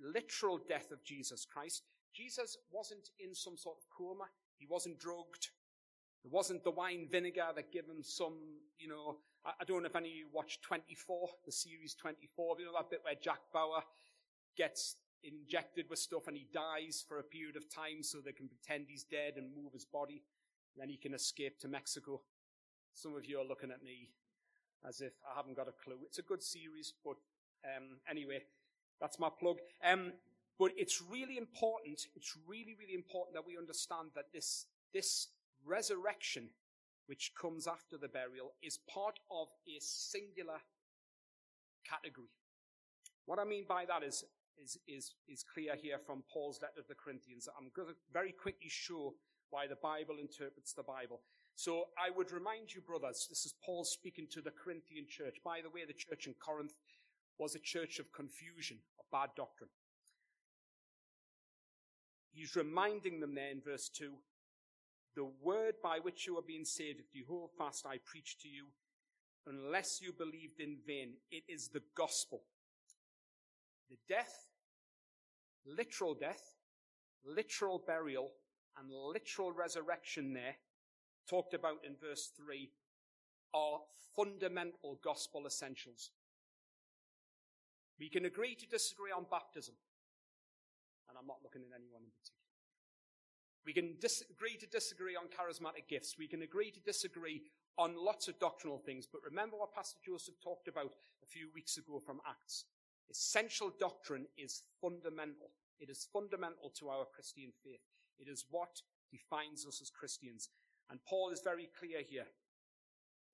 literal 0.00 0.58
death 0.66 0.90
of 0.90 1.04
Jesus 1.04 1.44
Christ? 1.44 1.82
Jesus 2.14 2.56
wasn't 2.72 3.10
in 3.18 3.34
some 3.34 3.58
sort 3.58 3.76
of 3.76 3.84
coma. 3.94 4.24
He 4.56 4.66
wasn't 4.66 4.98
drugged. 4.98 5.50
It 6.24 6.30
wasn't 6.30 6.64
the 6.64 6.70
wine 6.70 7.08
vinegar 7.10 7.48
that 7.54 7.72
gave 7.72 7.84
him 7.84 8.02
some, 8.02 8.38
you 8.78 8.88
know, 8.88 9.18
I, 9.44 9.52
I 9.60 9.64
don't 9.64 9.82
know 9.82 9.88
if 9.88 9.96
any 9.96 10.08
of 10.08 10.16
you 10.16 10.28
watched 10.32 10.62
24, 10.62 11.28
the 11.44 11.52
series 11.52 11.94
24, 11.94 12.56
you 12.58 12.64
know 12.64 12.72
that 12.78 12.88
bit 12.88 13.00
where 13.02 13.14
Jack 13.20 13.40
Bauer 13.52 13.82
gets 14.56 14.96
injected 15.24 15.86
with 15.88 15.98
stuff 15.98 16.28
and 16.28 16.36
he 16.36 16.46
dies 16.52 17.04
for 17.06 17.18
a 17.18 17.22
period 17.22 17.56
of 17.56 17.68
time 17.68 18.02
so 18.02 18.18
they 18.18 18.32
can 18.32 18.48
pretend 18.48 18.86
he's 18.88 19.04
dead 19.04 19.34
and 19.36 19.54
move 19.54 19.72
his 19.72 19.84
body. 19.84 20.22
Then 20.76 20.88
he 20.88 20.96
can 20.96 21.14
escape 21.14 21.58
to 21.60 21.68
Mexico. 21.68 22.20
Some 22.92 23.16
of 23.16 23.24
you 23.24 23.38
are 23.40 23.44
looking 23.44 23.70
at 23.70 23.82
me 23.82 24.10
as 24.86 25.00
if 25.00 25.12
I 25.30 25.36
haven't 25.36 25.56
got 25.56 25.68
a 25.68 25.72
clue. 25.72 25.98
It's 26.04 26.18
a 26.18 26.22
good 26.22 26.42
series, 26.42 26.92
but 27.04 27.16
um, 27.64 27.98
anyway, 28.08 28.42
that's 29.00 29.18
my 29.18 29.30
plug. 29.30 29.58
Um, 29.82 30.12
But 30.56 30.70
it's 30.76 31.02
really 31.02 31.36
important, 31.36 32.06
it's 32.14 32.36
really, 32.46 32.76
really 32.78 32.94
important 32.94 33.34
that 33.34 33.46
we 33.46 33.58
understand 33.58 34.10
that 34.14 34.30
this, 34.32 34.66
this 34.92 35.28
resurrection, 35.66 36.50
which 37.06 37.32
comes 37.34 37.66
after 37.66 37.98
the 37.98 38.08
burial, 38.08 38.54
is 38.62 38.78
part 38.78 39.18
of 39.30 39.48
a 39.66 39.80
singular 39.80 40.60
category. 41.82 42.30
What 43.26 43.40
I 43.40 43.44
mean 43.44 43.64
by 43.66 43.84
that 43.86 44.02
is, 44.04 44.24
is, 44.62 44.78
is, 44.86 45.12
is 45.28 45.42
clear 45.42 45.74
here 45.80 45.98
from 46.04 46.22
Paul's 46.32 46.60
letter 46.62 46.82
to 46.82 46.88
the 46.88 46.94
Corinthians. 46.94 47.48
I'm 47.58 47.70
going 47.74 47.88
to 47.88 47.94
very 48.12 48.32
quickly 48.32 48.68
show 48.68 49.14
why 49.50 49.66
the 49.66 49.76
Bible 49.76 50.16
interprets 50.20 50.72
the 50.72 50.82
Bible. 50.82 51.20
So 51.54 51.84
I 51.98 52.10
would 52.10 52.32
remind 52.32 52.74
you, 52.74 52.80
brothers, 52.80 53.26
this 53.28 53.44
is 53.44 53.54
Paul 53.64 53.84
speaking 53.84 54.26
to 54.32 54.40
the 54.40 54.50
Corinthian 54.50 55.06
church. 55.08 55.36
By 55.44 55.60
the 55.62 55.70
way, 55.70 55.84
the 55.86 55.92
church 55.92 56.26
in 56.26 56.34
Corinth 56.34 56.74
was 57.38 57.54
a 57.54 57.60
church 57.60 57.98
of 57.98 58.12
confusion, 58.12 58.78
of 58.98 59.04
bad 59.12 59.30
doctrine. 59.36 59.70
He's 62.32 62.56
reminding 62.56 63.20
them 63.20 63.34
there 63.34 63.50
in 63.50 63.60
verse 63.64 63.88
2 63.88 64.10
the 65.14 65.30
word 65.42 65.74
by 65.82 65.98
which 66.02 66.26
you 66.26 66.36
are 66.38 66.42
being 66.46 66.64
saved, 66.64 66.98
if 66.98 67.14
you 67.14 67.24
hold 67.28 67.50
fast, 67.56 67.86
I 67.86 67.98
preach 68.04 68.36
to 68.42 68.48
you, 68.48 68.66
unless 69.46 70.00
you 70.02 70.12
believed 70.12 70.60
in 70.60 70.78
vain. 70.86 71.14
It 71.30 71.44
is 71.48 71.68
the 71.68 71.82
gospel. 71.96 72.42
The 73.94 74.14
death, 74.14 74.48
literal 75.64 76.14
death, 76.14 76.42
literal 77.24 77.78
burial, 77.86 78.32
and 78.76 78.90
literal 78.90 79.52
resurrection 79.52 80.32
there, 80.32 80.56
talked 81.30 81.54
about 81.54 81.84
in 81.86 81.94
verse 81.94 82.32
3, 82.36 82.72
are 83.54 83.78
fundamental 84.16 84.98
gospel 85.04 85.46
essentials. 85.46 86.10
We 88.00 88.08
can 88.08 88.24
agree 88.24 88.56
to 88.56 88.66
disagree 88.66 89.12
on 89.16 89.26
baptism, 89.30 89.76
and 91.08 91.16
I'm 91.16 91.28
not 91.28 91.38
looking 91.44 91.62
at 91.62 91.78
anyone 91.78 92.02
in 92.02 92.10
particular. 92.10 92.42
We 93.64 93.72
can 93.74 93.94
disagree 94.00 94.56
to 94.56 94.66
disagree 94.66 95.14
on 95.14 95.26
charismatic 95.26 95.86
gifts. 95.88 96.16
We 96.18 96.26
can 96.26 96.42
agree 96.42 96.72
to 96.72 96.80
disagree 96.80 97.42
on 97.78 97.94
lots 97.96 98.26
of 98.26 98.40
doctrinal 98.40 98.78
things. 98.78 99.06
But 99.06 99.22
remember 99.24 99.56
what 99.56 99.72
Pastor 99.72 100.00
Joseph 100.04 100.34
talked 100.42 100.66
about 100.66 100.92
a 101.22 101.26
few 101.26 101.48
weeks 101.54 101.76
ago 101.76 102.02
from 102.04 102.20
Acts. 102.28 102.64
Essential 103.10 103.70
doctrine 103.78 104.26
is 104.36 104.62
fundamental. 104.80 105.50
It 105.80 105.90
is 105.90 106.08
fundamental 106.12 106.72
to 106.78 106.88
our 106.88 107.04
Christian 107.14 107.52
faith. 107.62 107.80
It 108.18 108.28
is 108.28 108.46
what 108.50 108.82
defines 109.10 109.66
us 109.66 109.80
as 109.82 109.90
Christians. 109.90 110.50
And 110.90 111.00
Paul 111.08 111.30
is 111.30 111.40
very 111.42 111.68
clear 111.78 112.00
here. 112.08 112.26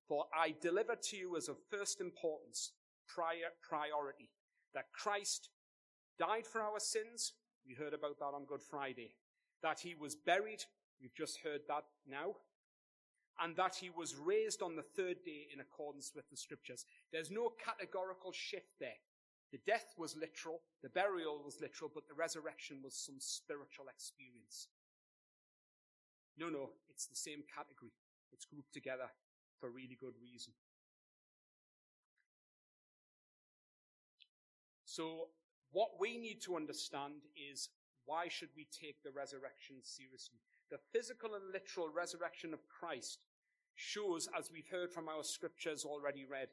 For 0.08 0.24
I 0.34 0.54
deliver 0.60 0.96
to 0.96 1.16
you 1.16 1.36
as 1.36 1.48
of 1.48 1.56
first 1.70 2.00
importance, 2.00 2.72
prior 3.06 3.52
priority, 3.62 4.30
that 4.74 4.92
Christ 4.92 5.50
died 6.18 6.46
for 6.46 6.60
our 6.62 6.80
sins. 6.80 7.34
We 7.66 7.74
heard 7.74 7.94
about 7.94 8.18
that 8.18 8.34
on 8.34 8.44
Good 8.44 8.62
Friday. 8.62 9.14
That 9.62 9.80
he 9.80 9.94
was 9.94 10.16
buried. 10.16 10.64
We've 11.00 11.14
just 11.14 11.38
heard 11.44 11.60
that 11.68 11.84
now. 12.08 12.36
And 13.42 13.56
that 13.56 13.76
he 13.76 13.90
was 13.90 14.16
raised 14.16 14.62
on 14.62 14.76
the 14.76 14.82
third 14.82 15.16
day 15.24 15.46
in 15.52 15.60
accordance 15.60 16.12
with 16.14 16.28
the 16.28 16.36
scriptures. 16.36 16.84
There's 17.12 17.30
no 17.30 17.52
categorical 17.64 18.32
shift 18.32 18.72
there. 18.78 18.98
The 19.52 19.58
death 19.66 19.94
was 19.96 20.16
literal, 20.16 20.60
the 20.82 20.88
burial 20.88 21.42
was 21.44 21.60
literal, 21.60 21.90
but 21.92 22.06
the 22.06 22.14
resurrection 22.14 22.78
was 22.84 22.94
some 22.94 23.16
spiritual 23.18 23.86
experience. 23.92 24.68
No, 26.38 26.48
no, 26.48 26.70
it's 26.88 27.06
the 27.06 27.16
same 27.16 27.42
category. 27.52 27.90
It's 28.32 28.44
grouped 28.44 28.72
together 28.72 29.10
for 29.58 29.70
really 29.70 29.96
good 29.98 30.14
reason. 30.22 30.52
So, 34.84 35.28
what 35.72 36.00
we 36.00 36.16
need 36.16 36.40
to 36.42 36.56
understand 36.56 37.22
is 37.36 37.68
why 38.06 38.28
should 38.28 38.48
we 38.56 38.66
take 38.70 39.02
the 39.02 39.12
resurrection 39.12 39.76
seriously? 39.82 40.38
The 40.70 40.78
physical 40.92 41.34
and 41.34 41.52
literal 41.52 41.88
resurrection 41.88 42.52
of 42.54 42.66
Christ 42.68 43.18
shows, 43.74 44.28
as 44.36 44.50
we've 44.52 44.68
heard 44.70 44.92
from 44.92 45.08
our 45.08 45.22
scriptures 45.22 45.84
already 45.84 46.24
read, 46.24 46.48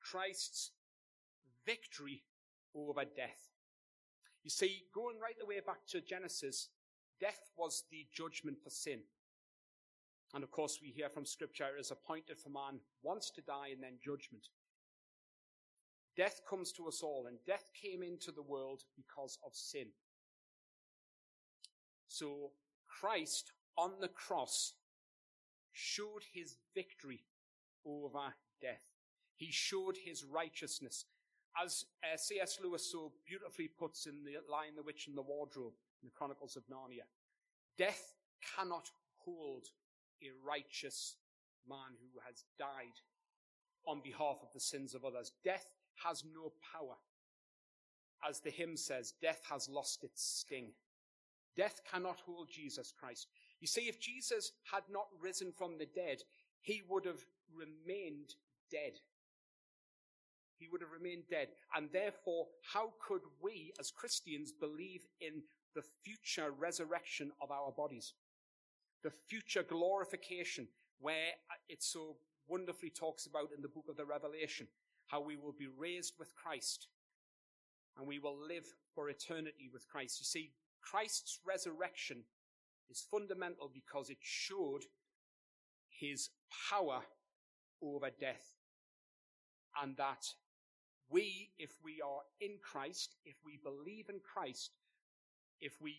Christ's 0.00 0.72
victory 1.66 2.22
over 2.74 3.04
death. 3.04 3.50
You 4.44 4.50
see, 4.50 4.84
going 4.94 5.18
right 5.20 5.38
the 5.38 5.46
way 5.46 5.60
back 5.64 5.86
to 5.88 6.00
Genesis, 6.00 6.68
death 7.20 7.50
was 7.56 7.84
the 7.90 8.06
judgment 8.12 8.58
for 8.62 8.70
sin. 8.70 9.00
And 10.34 10.42
of 10.42 10.50
course, 10.50 10.78
we 10.82 10.88
hear 10.90 11.08
from 11.10 11.26
Scripture 11.26 11.68
it 11.76 11.80
is 11.80 11.90
appointed 11.90 12.38
for 12.38 12.48
man 12.48 12.80
once 13.02 13.30
to 13.34 13.42
die 13.42 13.68
and 13.72 13.82
then 13.82 13.98
judgment. 14.02 14.48
Death 16.16 16.40
comes 16.48 16.72
to 16.72 16.88
us 16.88 17.02
all, 17.02 17.26
and 17.26 17.38
death 17.46 17.70
came 17.80 18.02
into 18.02 18.32
the 18.32 18.42
world 18.42 18.82
because 18.96 19.38
of 19.44 19.54
sin. 19.54 19.86
So 22.08 22.50
Christ 22.86 23.52
on 23.78 23.92
the 24.00 24.08
cross 24.08 24.74
showed 25.72 26.22
his 26.34 26.56
victory 26.74 27.24
over 27.86 28.34
death. 28.60 28.82
He 29.36 29.50
showed 29.50 29.96
his 30.04 30.24
righteousness. 30.24 31.06
As 31.62 31.84
uh, 32.02 32.16
C.S. 32.16 32.58
Lewis 32.62 32.90
so 32.90 33.12
beautifully 33.26 33.68
puts 33.68 34.06
in 34.06 34.24
the 34.24 34.36
Lion, 34.50 34.74
the 34.76 34.82
Witch, 34.82 35.06
and 35.06 35.16
the 35.16 35.22
Wardrobe 35.22 35.74
in 36.02 36.08
the 36.08 36.16
Chronicles 36.16 36.56
of 36.56 36.62
Narnia, 36.64 37.04
death 37.76 38.14
cannot 38.56 38.90
hold 39.18 39.66
a 40.22 40.30
righteous 40.46 41.16
man 41.68 41.96
who 42.00 42.20
has 42.26 42.44
died 42.58 42.96
on 43.86 44.00
behalf 44.02 44.38
of 44.42 44.52
the 44.52 44.60
sins 44.60 44.94
of 44.94 45.04
others. 45.04 45.32
Death 45.44 45.66
has 46.04 46.24
no 46.34 46.52
power. 46.72 46.96
As 48.28 48.40
the 48.40 48.50
hymn 48.50 48.76
says, 48.76 49.14
death 49.20 49.42
has 49.50 49.68
lost 49.68 50.04
its 50.04 50.22
sting. 50.22 50.72
Death 51.56 51.80
cannot 51.90 52.20
hold 52.24 52.48
Jesus 52.50 52.92
Christ. 52.98 53.26
You 53.60 53.66
see, 53.66 53.82
if 53.82 54.00
Jesus 54.00 54.52
had 54.72 54.84
not 54.90 55.06
risen 55.20 55.52
from 55.52 55.78
the 55.78 55.86
dead, 55.86 56.18
he 56.60 56.82
would 56.88 57.04
have 57.04 57.24
remained 57.54 58.34
dead. 58.70 58.92
He 60.62 60.68
would 60.70 60.80
have 60.80 60.92
remained 60.92 61.24
dead. 61.28 61.48
And 61.76 61.88
therefore, 61.92 62.46
how 62.72 62.92
could 63.06 63.22
we 63.42 63.72
as 63.80 63.90
Christians 63.90 64.52
believe 64.52 65.06
in 65.20 65.42
the 65.74 65.82
future 66.04 66.50
resurrection 66.50 67.32
of 67.40 67.50
our 67.50 67.72
bodies? 67.72 68.14
the 69.02 69.10
future 69.10 69.62
glorification, 69.62 70.68
where 71.00 71.34
uh, 71.50 71.54
it 71.68 71.82
so 71.82 72.16
wonderfully 72.48 72.90
talks 72.90 73.26
about 73.26 73.48
in 73.54 73.62
the 73.62 73.68
book 73.68 73.84
of 73.88 73.96
the 73.96 74.04
Revelation, 74.04 74.66
how 75.08 75.20
we 75.20 75.36
will 75.36 75.54
be 75.58 75.66
raised 75.66 76.14
with 76.18 76.34
Christ 76.34 76.88
and 77.98 78.06
we 78.06 78.18
will 78.18 78.36
live 78.48 78.64
for 78.94 79.10
eternity 79.10 79.68
with 79.72 79.86
Christ. 79.86 80.18
You 80.20 80.24
see, 80.24 80.52
Christ's 80.80 81.40
resurrection 81.46 82.24
is 82.90 83.04
fundamental 83.10 83.70
because 83.72 84.08
it 84.08 84.18
showed 84.20 84.84
his 85.90 86.30
power 86.70 87.02
over 87.82 88.08
death. 88.18 88.54
And 89.82 89.96
that 89.96 90.24
we, 91.10 91.50
if 91.58 91.72
we 91.84 92.00
are 92.04 92.20
in 92.40 92.58
Christ, 92.62 93.16
if 93.24 93.36
we 93.44 93.58
believe 93.62 94.08
in 94.08 94.20
Christ, 94.20 94.70
if 95.60 95.80
we 95.80 95.94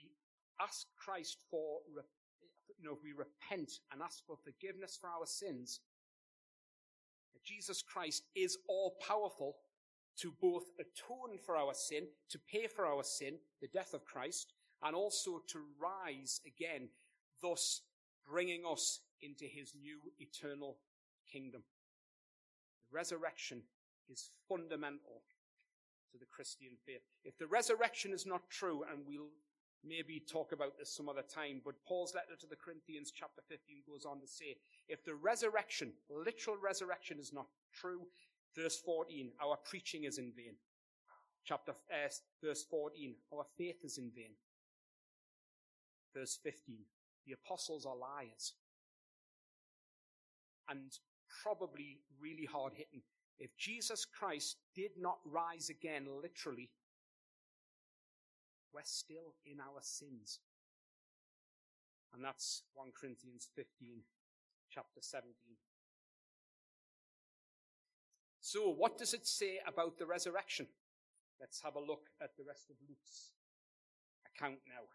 ask 0.62 0.88
Christ 0.98 1.38
for 1.50 1.80
you 2.80 2.90
know, 2.90 2.96
if 2.96 3.04
we 3.04 3.14
repent 3.14 3.72
and 3.92 4.02
ask 4.02 4.26
for 4.26 4.36
forgiveness 4.44 4.98
for 5.00 5.08
our 5.08 5.26
sins, 5.26 5.80
Jesus 7.46 7.82
Christ 7.82 8.24
is 8.36 8.58
all 8.68 8.96
powerful 9.06 9.58
to 10.20 10.34
both 10.42 10.64
atone 10.80 11.38
for 11.46 11.58
our 11.58 11.74
sin, 11.74 12.04
to 12.30 12.40
pay 12.40 12.68
for 12.68 12.86
our 12.86 13.04
sin, 13.04 13.36
the 13.62 13.68
death 13.68 13.94
of 13.94 14.06
Christ, 14.06 14.54
and 14.84 14.96
also 14.96 15.42
to 15.50 15.60
rise 15.82 16.40
again, 16.46 16.90
thus 17.42 17.82
bringing 18.30 18.64
us 18.70 19.02
into 19.22 19.46
his 19.46 19.74
new 19.80 20.00
eternal 20.20 20.78
kingdom. 21.32 21.64
The 22.92 22.98
resurrection 22.98 23.64
is 24.10 24.32
fundamental 24.48 25.24
to 26.12 26.18
the 26.18 26.26
Christian 26.32 26.78
faith. 26.86 27.02
If 27.24 27.38
the 27.38 27.48
resurrection 27.48 28.14
is 28.14 28.26
not 28.26 28.50
true, 28.50 28.84
and 28.90 29.02
we'll 29.08 29.32
maybe 29.84 30.22
talk 30.32 30.52
about 30.52 30.78
this 30.78 30.96
some 30.96 31.10
other 31.10 31.24
time, 31.24 31.62
but 31.66 31.76
Paul's 31.88 32.16
letter 32.16 32.40
to 32.40 32.48
the 32.48 32.56
Corinthians, 32.56 33.12
chapter 33.12 33.42
15, 33.50 33.84
goes 33.88 34.06
on 34.06 34.22
to 34.22 34.28
say, 34.28 34.58
if 34.88 35.04
the 35.04 35.16
resurrection, 35.16 35.94
literal 36.10 36.58
resurrection, 36.62 37.20
is 37.20 37.34
not 37.34 37.48
true, 37.74 38.02
verse 38.56 38.80
14, 38.86 39.32
our 39.44 39.58
preaching 39.66 40.06
is 40.06 40.18
in 40.18 40.32
vain. 40.36 40.56
Chapter, 41.46 41.74
uh, 41.92 42.10
verse 42.42 42.64
14, 42.70 43.16
our 43.34 43.46
faith 43.58 43.84
is 43.84 43.98
in 43.98 44.12
vain. 44.16 44.32
Verse 46.16 46.40
15, 46.44 46.78
the 47.26 47.34
apostles 47.34 47.86
are 47.86 47.98
liars. 47.98 48.54
And 50.70 50.92
probably 51.44 52.00
really 52.22 52.46
hard 52.46 52.74
hitting. 52.76 53.02
If 53.44 53.58
Jesus 53.58 54.06
Christ 54.06 54.56
did 54.74 54.92
not 54.98 55.18
rise 55.26 55.70
again 55.70 56.08
literally, 56.22 56.70
we're 58.74 58.80
still 58.86 59.36
in 59.46 59.60
our 59.60 59.82
sins. 59.82 60.40
And 62.14 62.24
that's 62.24 62.64
1 62.76 62.92
Corinthians 62.98 63.50
15, 63.54 63.98
chapter 64.70 65.02
17. 65.02 65.34
So, 68.40 68.70
what 68.70 68.98
does 68.98 69.14
it 69.14 69.28
say 69.28 69.60
about 69.68 69.98
the 69.98 70.06
resurrection? 70.06 70.68
Let's 71.38 71.60
have 71.64 71.76
a 71.76 71.82
look 71.82 72.08
at 72.22 72.38
the 72.38 72.46
rest 72.48 72.70
of 72.70 72.78
Luke's 72.88 73.32
account 74.26 74.60
now. 74.66 74.88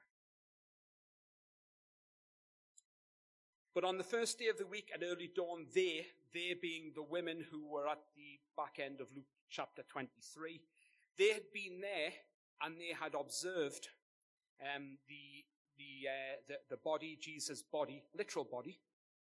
But 3.75 3.85
on 3.85 3.99
the 3.99 4.05
first 4.05 4.39
day 4.39 4.47
of 4.47 4.57
the 4.57 4.67
week 4.67 4.91
at 4.95 5.03
early 5.05 5.31
dawn, 5.37 5.67
they, 5.75 6.07
they 6.33 6.55
being 6.61 6.93
the 6.95 7.03
women 7.03 7.45
who 7.51 7.67
were 7.67 7.89
at 7.89 8.01
the 8.17 8.39
back 8.57 8.79
end 8.85 9.01
of 9.01 9.09
Luke 9.15 9.25
chapter 9.51 9.83
23, 9.89 10.61
they 11.19 11.29
had 11.29 11.53
been 11.53 11.81
there 11.81 12.13
and 12.63 12.77
they 12.79 12.95
had 12.99 13.15
observed 13.19 13.89
um, 14.63 14.99
the, 15.09 15.45
the, 15.79 16.09
uh, 16.09 16.37
the, 16.49 16.55
the 16.71 16.77
body, 16.77 17.19
Jesus' 17.21 17.63
body, 17.63 18.03
literal 18.17 18.45
body, 18.45 18.79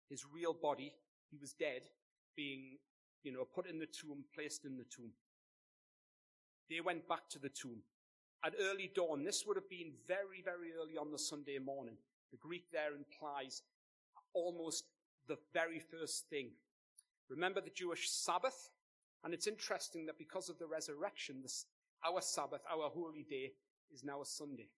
his 0.10 0.26
real 0.26 0.54
body, 0.54 0.94
he 1.30 1.38
was 1.38 1.54
dead, 1.54 1.84
being, 2.36 2.78
you 3.24 3.32
know, 3.32 3.46
put 3.46 3.68
in 3.68 3.80
the 3.80 3.86
tomb, 3.86 4.24
placed 4.34 4.66
in 4.66 4.78
the 4.78 4.86
tomb. 4.86 5.12
They 6.70 6.82
went 6.82 7.08
back 7.08 7.30
to 7.30 7.40
the 7.40 7.50
tomb. 7.50 7.82
At 8.44 8.54
early 8.60 8.92
dawn, 8.94 9.24
this 9.24 9.44
would 9.46 9.58
have 9.58 9.70
been 9.70 9.92
very, 10.08 10.42
very 10.44 10.72
early 10.80 10.98
on 10.98 11.12
the 11.12 11.20
Sunday 11.20 11.60
morning. 11.60 11.96
The 12.32 12.38
Greek 12.38 12.66
there 12.72 12.96
implies 12.96 13.64
almost 14.34 14.86
the 15.28 15.38
very 15.54 15.80
first 15.80 16.30
thing. 16.30 16.52
Remember 17.30 17.62
the 17.62 17.70
Jewish 17.70 18.10
Sabbath? 18.10 18.70
And 19.24 19.34
it's 19.34 19.48
interesting 19.48 20.06
that 20.06 20.18
because 20.18 20.50
of 20.50 20.58
the 20.60 20.68
resurrection, 20.68 21.42
this, 21.42 21.65
our 22.06 22.22
Sabbath, 22.22 22.62
our 22.72 22.89
holy 22.89 23.26
day, 23.30 23.52
is 23.94 24.04
now 24.04 24.22
a 24.22 24.26
Sunday. 24.26 24.70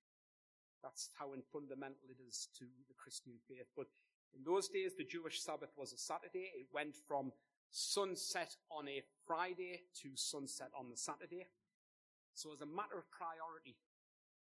That's 0.84 1.10
how 1.18 1.32
fundamental 1.54 2.10
it 2.10 2.22
is 2.28 2.48
to 2.58 2.66
the 2.88 2.96
Christian 2.98 3.34
faith. 3.48 3.68
But 3.78 3.88
in 4.36 4.44
those 4.44 4.68
days, 4.68 4.94
the 4.98 5.06
Jewish 5.06 5.42
Sabbath 5.42 5.70
was 5.78 5.94
a 5.94 5.98
Saturday. 5.98 6.50
It 6.58 6.68
went 6.74 6.96
from 7.08 7.32
sunset 7.70 8.56
on 8.72 8.88
a 8.88 9.04
Friday 9.26 9.84
to 10.02 10.10
sunset 10.16 10.72
on 10.78 10.90
the 10.90 10.98
Saturday. 10.98 11.48
So 12.34 12.52
as 12.52 12.62
a 12.62 12.66
matter 12.66 12.98
of 12.98 13.12
priority, 13.12 13.78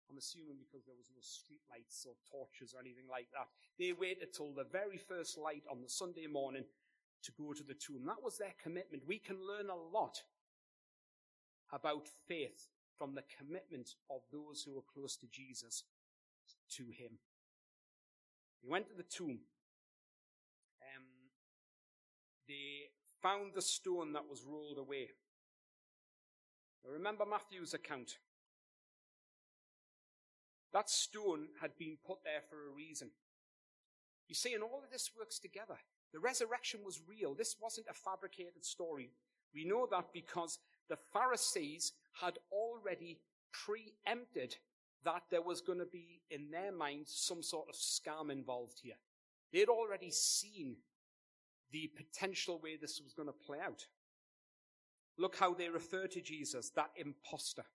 I'm 0.10 0.18
assuming 0.18 0.58
because 0.58 0.86
there 0.86 0.98
was 0.98 1.10
no 1.14 1.22
street 1.22 1.62
lights 1.70 2.06
or 2.06 2.14
torches 2.30 2.74
or 2.74 2.80
anything 2.82 3.10
like 3.10 3.28
that. 3.34 3.50
They 3.78 3.94
waited 3.94 4.34
till 4.34 4.54
the 4.54 4.66
very 4.66 4.98
first 4.98 5.38
light 5.38 5.64
on 5.70 5.82
the 5.82 5.90
Sunday 5.90 6.28
morning 6.28 6.66
to 7.24 7.32
go 7.32 7.54
to 7.54 7.64
the 7.64 7.74
tomb. 7.74 8.06
That 8.06 8.24
was 8.24 8.38
their 8.38 8.54
commitment. 8.62 9.04
We 9.08 9.20
can 9.20 9.38
learn 9.46 9.70
a 9.70 9.76
lot 9.76 10.22
about 11.72 12.08
faith 12.28 12.68
from 12.98 13.16
the 13.16 13.24
commitment 13.38 13.96
of 14.10 14.22
those 14.32 14.64
who 14.64 14.76
were 14.76 14.94
close 14.94 15.16
to 15.18 15.28
Jesus 15.28 15.84
to 16.72 16.84
him. 16.84 17.20
He 18.62 18.70
went 18.70 18.88
to 18.90 18.96
the 18.96 19.04
tomb. 19.04 19.40
Um, 20.82 21.04
they 22.48 22.92
found 23.22 23.54
the 23.54 23.62
stone 23.62 24.14
that 24.14 24.30
was 24.30 24.46
rolled 24.48 24.78
away. 24.78 25.10
Now 26.84 26.92
remember 26.92 27.26
Matthew's 27.26 27.74
account. 27.74 28.18
That 30.74 30.90
stone 30.90 31.48
had 31.62 31.78
been 31.78 31.98
put 32.06 32.24
there 32.24 32.42
for 32.50 32.58
a 32.58 32.76
reason. 32.76 33.12
You 34.28 34.36
see, 34.36 34.54
and 34.54 34.64
all 34.64 34.82
of 34.84 34.92
this 34.92 35.12
works 35.18 35.40
together. 35.40 35.78
The 36.14 36.20
resurrection 36.20 36.82
was 36.84 37.02
real. 37.08 37.34
This 37.34 37.56
wasn't 37.62 37.88
a 37.90 37.94
fabricated 37.94 38.64
story. 38.64 39.12
We 39.54 39.66
know 39.66 39.88
that 39.92 40.14
because 40.14 40.60
the 40.90 40.98
Pharisees 41.14 41.94
had 42.22 42.38
already 42.52 43.20
preempted 43.52 44.56
that 45.04 45.24
there 45.30 45.42
was 45.42 45.62
going 45.62 45.80
to 45.80 45.86
be, 45.86 46.22
in 46.30 46.50
their 46.52 46.72
minds, 46.72 47.14
some 47.16 47.44
sort 47.44 47.68
of 47.70 47.76
scam 47.76 48.32
involved 48.32 48.80
here. 48.82 48.96
They'd 49.54 49.70
already 49.70 50.12
seen 50.12 50.78
the 51.72 51.92
potential 51.96 52.60
way 52.62 52.76
this 52.76 53.02
was 53.04 53.14
going 53.14 53.28
to 53.28 53.46
play 53.46 53.60
out. 53.60 53.86
Look 55.18 55.36
how 55.36 55.54
they 55.54 55.70
refer 55.70 56.08
to 56.08 56.22
Jesus, 56.22 56.72
that 56.72 56.92
impostor 56.96 57.66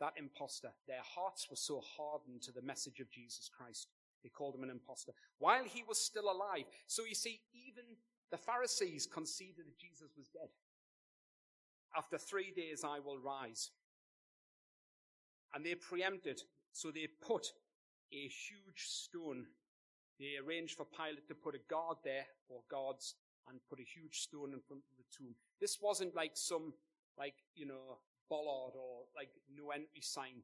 that 0.00 0.14
impostor. 0.16 0.70
Their 0.86 1.02
hearts 1.02 1.48
were 1.50 1.56
so 1.56 1.80
hardened 1.96 2.42
to 2.42 2.52
the 2.52 2.62
message 2.62 3.00
of 3.00 3.10
Jesus 3.10 3.48
Christ. 3.48 3.88
They 4.22 4.28
called 4.28 4.54
him 4.54 4.64
an 4.64 4.70
impostor 4.70 5.12
while 5.38 5.64
he 5.64 5.84
was 5.86 5.98
still 5.98 6.24
alive. 6.24 6.64
So 6.86 7.04
you 7.04 7.14
see, 7.14 7.40
even 7.54 7.84
the 8.30 8.36
Pharisees 8.36 9.06
conceded 9.06 9.66
that 9.66 9.78
Jesus 9.78 10.10
was 10.16 10.28
dead. 10.28 10.48
After 11.96 12.18
three 12.18 12.52
days, 12.54 12.84
I 12.84 12.98
will 12.98 13.18
rise. 13.18 13.70
And 15.54 15.64
they 15.64 15.74
preempted. 15.74 16.42
So 16.72 16.90
they 16.90 17.06
put 17.22 17.46
a 18.12 18.28
huge 18.28 18.86
stone. 18.86 19.46
They 20.20 20.34
arranged 20.44 20.76
for 20.76 20.84
Pilate 20.84 21.28
to 21.28 21.34
put 21.34 21.54
a 21.54 21.60
guard 21.70 21.98
there, 22.04 22.26
or 22.48 22.60
guards, 22.70 23.14
and 23.48 23.60
put 23.70 23.80
a 23.80 23.82
huge 23.82 24.20
stone 24.20 24.52
in 24.52 24.60
front 24.60 24.82
of 24.90 24.96
the 24.98 25.04
tomb. 25.16 25.34
This 25.60 25.78
wasn't 25.80 26.14
like 26.14 26.32
some, 26.34 26.74
like, 27.16 27.34
you 27.54 27.66
know, 27.66 27.98
bollard 28.28 28.74
or 28.76 29.04
like 29.16 29.30
no 29.56 29.70
entry 29.70 30.02
sign 30.02 30.42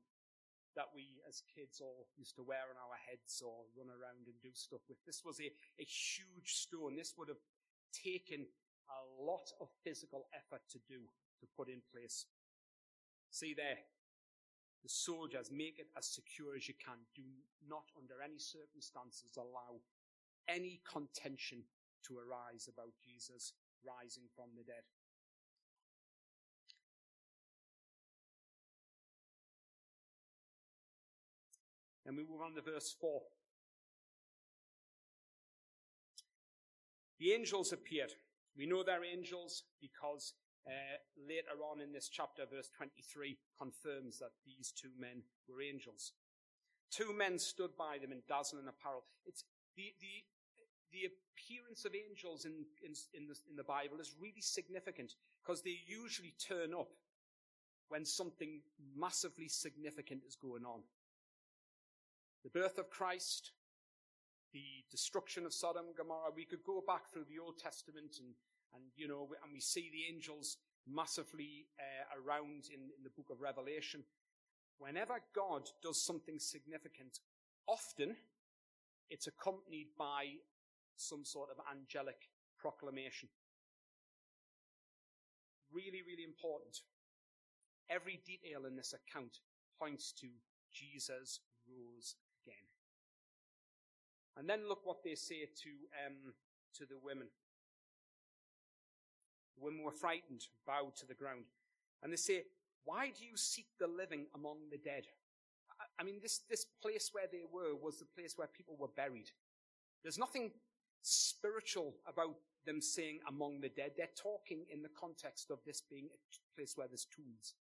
that 0.76 0.90
we 0.94 1.22
as 1.28 1.42
kids 1.50 1.80
all 1.80 2.06
used 2.18 2.36
to 2.36 2.42
wear 2.42 2.66
on 2.70 2.78
our 2.78 2.98
heads 3.06 3.42
or 3.42 3.66
run 3.78 3.90
around 3.90 4.26
and 4.26 4.38
do 4.42 4.50
stuff 4.52 4.82
with. 4.88 4.98
This 5.06 5.22
was 5.24 5.40
a, 5.40 5.50
a 5.78 5.86
huge 5.86 6.54
stone. 6.54 6.96
This 6.96 7.14
would 7.16 7.28
have 7.28 7.42
taken 7.94 8.46
a 8.90 9.00
lot 9.22 9.50
of 9.60 9.68
physical 9.82 10.26
effort 10.34 10.62
to 10.70 10.78
do, 10.88 11.06
to 11.40 11.46
put 11.56 11.68
in 11.68 11.80
place. 11.94 12.26
See 13.30 13.54
there, 13.54 13.82
the 14.82 14.92
soldiers 14.92 15.50
make 15.50 15.78
it 15.78 15.88
as 15.96 16.06
secure 16.06 16.54
as 16.54 16.68
you 16.68 16.74
can. 16.76 17.00
Do 17.14 17.24
not 17.66 17.88
under 17.96 18.20
any 18.22 18.38
circumstances 18.38 19.38
allow 19.38 19.80
any 20.48 20.82
contention 20.84 21.64
to 22.06 22.20
arise 22.20 22.68
about 22.68 22.92
Jesus 23.00 23.54
rising 23.80 24.28
from 24.36 24.52
the 24.56 24.64
dead. 24.64 24.84
And 32.06 32.16
we 32.16 32.24
move 32.24 32.42
on 32.44 32.54
to 32.54 32.62
verse 32.62 32.94
4. 33.00 33.20
The 37.18 37.32
angels 37.32 37.72
appeared. 37.72 38.12
We 38.56 38.66
know 38.66 38.82
they're 38.82 39.04
angels 39.04 39.64
because 39.80 40.34
uh, 40.66 41.00
later 41.16 41.56
on 41.72 41.80
in 41.80 41.92
this 41.92 42.08
chapter, 42.08 42.44
verse 42.50 42.70
23 42.76 43.38
confirms 43.58 44.18
that 44.18 44.32
these 44.44 44.72
two 44.72 44.90
men 44.98 45.22
were 45.48 45.62
angels. 45.62 46.12
Two 46.90 47.12
men 47.12 47.38
stood 47.38 47.76
by 47.76 47.98
them 48.00 48.12
in 48.12 48.22
dazzling 48.28 48.68
apparel. 48.68 49.04
It's 49.26 49.44
the, 49.76 49.94
the, 50.00 50.24
the 50.92 51.08
appearance 51.10 51.84
of 51.84 51.92
angels 51.94 52.44
in, 52.44 52.64
in, 52.84 52.92
in, 53.14 53.26
the, 53.26 53.36
in 53.50 53.56
the 53.56 53.64
Bible 53.64 54.00
is 54.00 54.14
really 54.20 54.40
significant 54.40 55.14
because 55.42 55.62
they 55.62 55.78
usually 55.86 56.34
turn 56.38 56.72
up 56.72 56.88
when 57.88 58.04
something 58.04 58.60
massively 58.96 59.48
significant 59.48 60.22
is 60.26 60.36
going 60.36 60.64
on 60.64 60.80
the 62.44 62.50
birth 62.50 62.78
of 62.78 62.90
Christ, 62.90 63.52
the 64.52 64.84
destruction 64.90 65.46
of 65.46 65.54
Sodom 65.54 65.86
and 65.86 65.96
Gomorrah. 65.96 66.30
We 66.36 66.44
could 66.44 66.62
go 66.64 66.84
back 66.86 67.10
through 67.10 67.24
the 67.28 67.42
Old 67.42 67.58
Testament 67.58 68.16
and, 68.20 68.34
and 68.74 68.84
you 68.94 69.08
know, 69.08 69.26
and 69.42 69.52
we 69.52 69.60
see 69.60 69.90
the 69.90 70.14
angels 70.14 70.58
massively 70.86 71.66
uh, 71.80 72.20
around 72.20 72.68
in, 72.68 72.92
in 72.96 73.02
the 73.02 73.10
book 73.16 73.30
of 73.30 73.40
Revelation. 73.40 74.04
Whenever 74.78 75.14
God 75.34 75.70
does 75.82 76.04
something 76.04 76.38
significant, 76.38 77.18
often 77.66 78.14
it's 79.08 79.26
accompanied 79.26 79.88
by 79.98 80.26
some 80.96 81.24
sort 81.24 81.48
of 81.50 81.64
angelic 81.70 82.28
proclamation. 82.58 83.28
Really, 85.72 86.02
really 86.06 86.24
important. 86.24 86.80
Every 87.90 88.20
detail 88.24 88.66
in 88.66 88.76
this 88.76 88.94
account 88.94 89.38
points 89.78 90.12
to 90.20 90.28
Jesus 90.72 91.40
rose 91.66 92.14
again. 92.44 92.64
And 94.36 94.48
then 94.48 94.68
look 94.68 94.80
what 94.84 95.02
they 95.04 95.14
say 95.14 95.46
to, 95.62 95.70
um, 96.06 96.34
to 96.78 96.84
the 96.84 96.98
women. 97.02 97.28
The 99.56 99.64
women 99.64 99.84
were 99.84 99.92
frightened, 99.92 100.46
bowed 100.66 100.96
to 100.96 101.06
the 101.06 101.14
ground. 101.14 101.44
And 102.02 102.12
they 102.12 102.16
say, 102.16 102.42
why 102.84 103.06
do 103.16 103.24
you 103.24 103.36
seek 103.36 103.66
the 103.78 103.86
living 103.86 104.26
among 104.34 104.56
the 104.70 104.78
dead? 104.78 105.04
I 105.98 106.02
mean, 106.02 106.16
this, 106.20 106.40
this 106.50 106.66
place 106.82 107.10
where 107.12 107.26
they 107.30 107.42
were 107.50 107.74
was 107.74 107.98
the 107.98 108.04
place 108.04 108.34
where 108.36 108.48
people 108.48 108.76
were 108.78 108.92
buried. 108.94 109.30
There's 110.02 110.18
nothing 110.18 110.50
spiritual 111.02 111.94
about 112.06 112.36
them 112.66 112.80
saying 112.80 113.20
among 113.28 113.60
the 113.60 113.68
dead. 113.68 113.92
They're 113.96 114.08
talking 114.16 114.64
in 114.72 114.82
the 114.82 114.90
context 114.98 115.50
of 115.50 115.58
this 115.66 115.82
being 115.88 116.06
a 116.06 116.18
place 116.56 116.74
where 116.76 116.88
there's 116.88 117.06
tombs. 117.14 117.54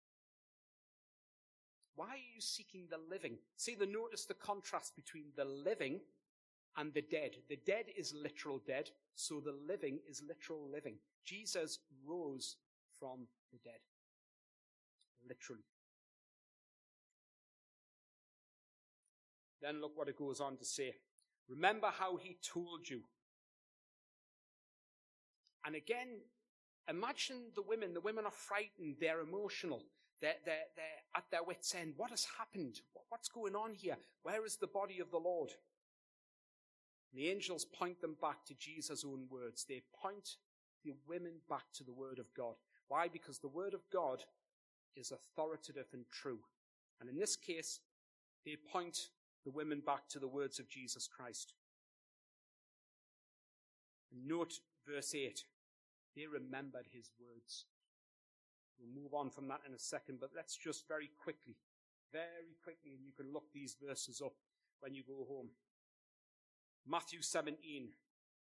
Why 1.95 2.07
are 2.07 2.33
you 2.33 2.39
seeking 2.39 2.87
the 2.89 2.97
living? 3.09 3.37
See, 3.57 3.75
the 3.75 3.85
notice 3.85 4.25
the 4.25 4.33
contrast 4.33 4.95
between 4.95 5.25
the 5.35 5.45
living 5.45 5.99
and 6.77 6.93
the 6.93 7.01
dead. 7.01 7.31
The 7.49 7.59
dead 7.65 7.85
is 7.97 8.13
literal 8.13 8.61
dead, 8.65 8.89
so 9.15 9.39
the 9.39 9.55
living 9.67 9.99
is 10.09 10.23
literal 10.27 10.69
living. 10.71 10.95
Jesus 11.25 11.79
rose 12.05 12.55
from 12.99 13.27
the 13.51 13.59
dead. 13.63 13.79
Literally. 15.27 15.63
Then 19.61 19.81
look 19.81 19.95
what 19.95 20.07
it 20.09 20.17
goes 20.17 20.39
on 20.39 20.57
to 20.57 20.65
say. 20.65 20.95
Remember 21.47 21.91
how 21.91 22.17
he 22.17 22.37
told 22.41 22.89
you. 22.89 23.01
And 25.65 25.75
again, 25.75 26.21
imagine 26.89 27.51
the 27.55 27.61
women. 27.61 27.93
The 27.93 28.01
women 28.01 28.25
are 28.25 28.31
frightened. 28.31 28.95
They're 28.99 29.21
emotional. 29.21 29.83
They're, 30.21 30.35
they're, 30.45 30.69
they're 30.75 31.01
at 31.15 31.25
their 31.31 31.43
wits' 31.43 31.73
end. 31.73 31.93
What 31.97 32.11
has 32.11 32.27
happened? 32.37 32.81
What's 33.09 33.27
going 33.27 33.55
on 33.55 33.73
here? 33.73 33.97
Where 34.23 34.45
is 34.45 34.57
the 34.57 34.67
body 34.67 34.99
of 34.99 35.11
the 35.11 35.17
Lord? 35.17 35.49
And 37.11 37.21
The 37.21 37.29
angels 37.29 37.65
point 37.65 38.01
them 38.01 38.15
back 38.21 38.45
to 38.45 38.53
Jesus' 38.53 39.03
own 39.05 39.25
words. 39.29 39.65
They 39.67 39.81
point 40.01 40.37
the 40.83 40.93
women 41.07 41.33
back 41.49 41.65
to 41.75 41.83
the 41.83 41.93
Word 41.93 42.19
of 42.19 42.33
God. 42.35 42.55
Why? 42.87 43.07
Because 43.07 43.39
the 43.39 43.47
Word 43.47 43.73
of 43.73 43.81
God 43.91 44.23
is 44.95 45.11
authoritative 45.11 45.87
and 45.93 46.05
true. 46.11 46.39
And 46.99 47.09
in 47.09 47.17
this 47.17 47.35
case, 47.35 47.79
they 48.45 48.57
point 48.71 49.09
the 49.43 49.51
women 49.51 49.81
back 49.85 50.07
to 50.09 50.19
the 50.19 50.27
words 50.27 50.59
of 50.59 50.69
Jesus 50.69 51.07
Christ. 51.07 51.53
Note 54.25 54.59
verse 54.87 55.15
8. 55.15 55.43
They 56.15 56.27
remembered 56.27 56.87
his 56.91 57.11
words. 57.19 57.65
We'll 58.81 59.03
move 59.03 59.13
on 59.13 59.29
from 59.29 59.47
that 59.49 59.61
in 59.67 59.73
a 59.73 59.79
second, 59.79 60.19
but 60.19 60.31
let's 60.35 60.57
just 60.57 60.87
very 60.87 61.11
quickly, 61.21 61.55
very 62.11 62.57
quickly, 62.63 62.93
and 62.95 63.05
you 63.05 63.13
can 63.15 63.31
look 63.31 63.45
these 63.53 63.77
verses 63.81 64.21
up 64.25 64.33
when 64.79 64.95
you 64.95 65.03
go 65.07 65.25
home. 65.29 65.49
Matthew 66.87 67.21
17. 67.21 67.89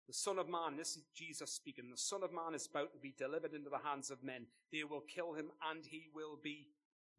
The 0.08 0.14
Son 0.14 0.40
of 0.40 0.48
Man, 0.48 0.78
this 0.78 0.96
is 0.96 1.04
Jesus 1.14 1.52
speaking, 1.52 1.90
the 1.92 1.98
Son 1.98 2.24
of 2.24 2.32
Man 2.32 2.56
is 2.56 2.66
about 2.66 2.94
to 2.94 3.00
be 3.00 3.14
delivered 3.18 3.54
into 3.54 3.70
the 3.70 3.80
hands 3.84 4.10
of 4.10 4.24
men. 4.24 4.46
They 4.72 4.86
will 4.86 5.02
kill 5.02 5.34
him 5.34 5.48
and 5.70 5.86
he 5.86 6.08
will 6.16 6.40
be 6.42 6.68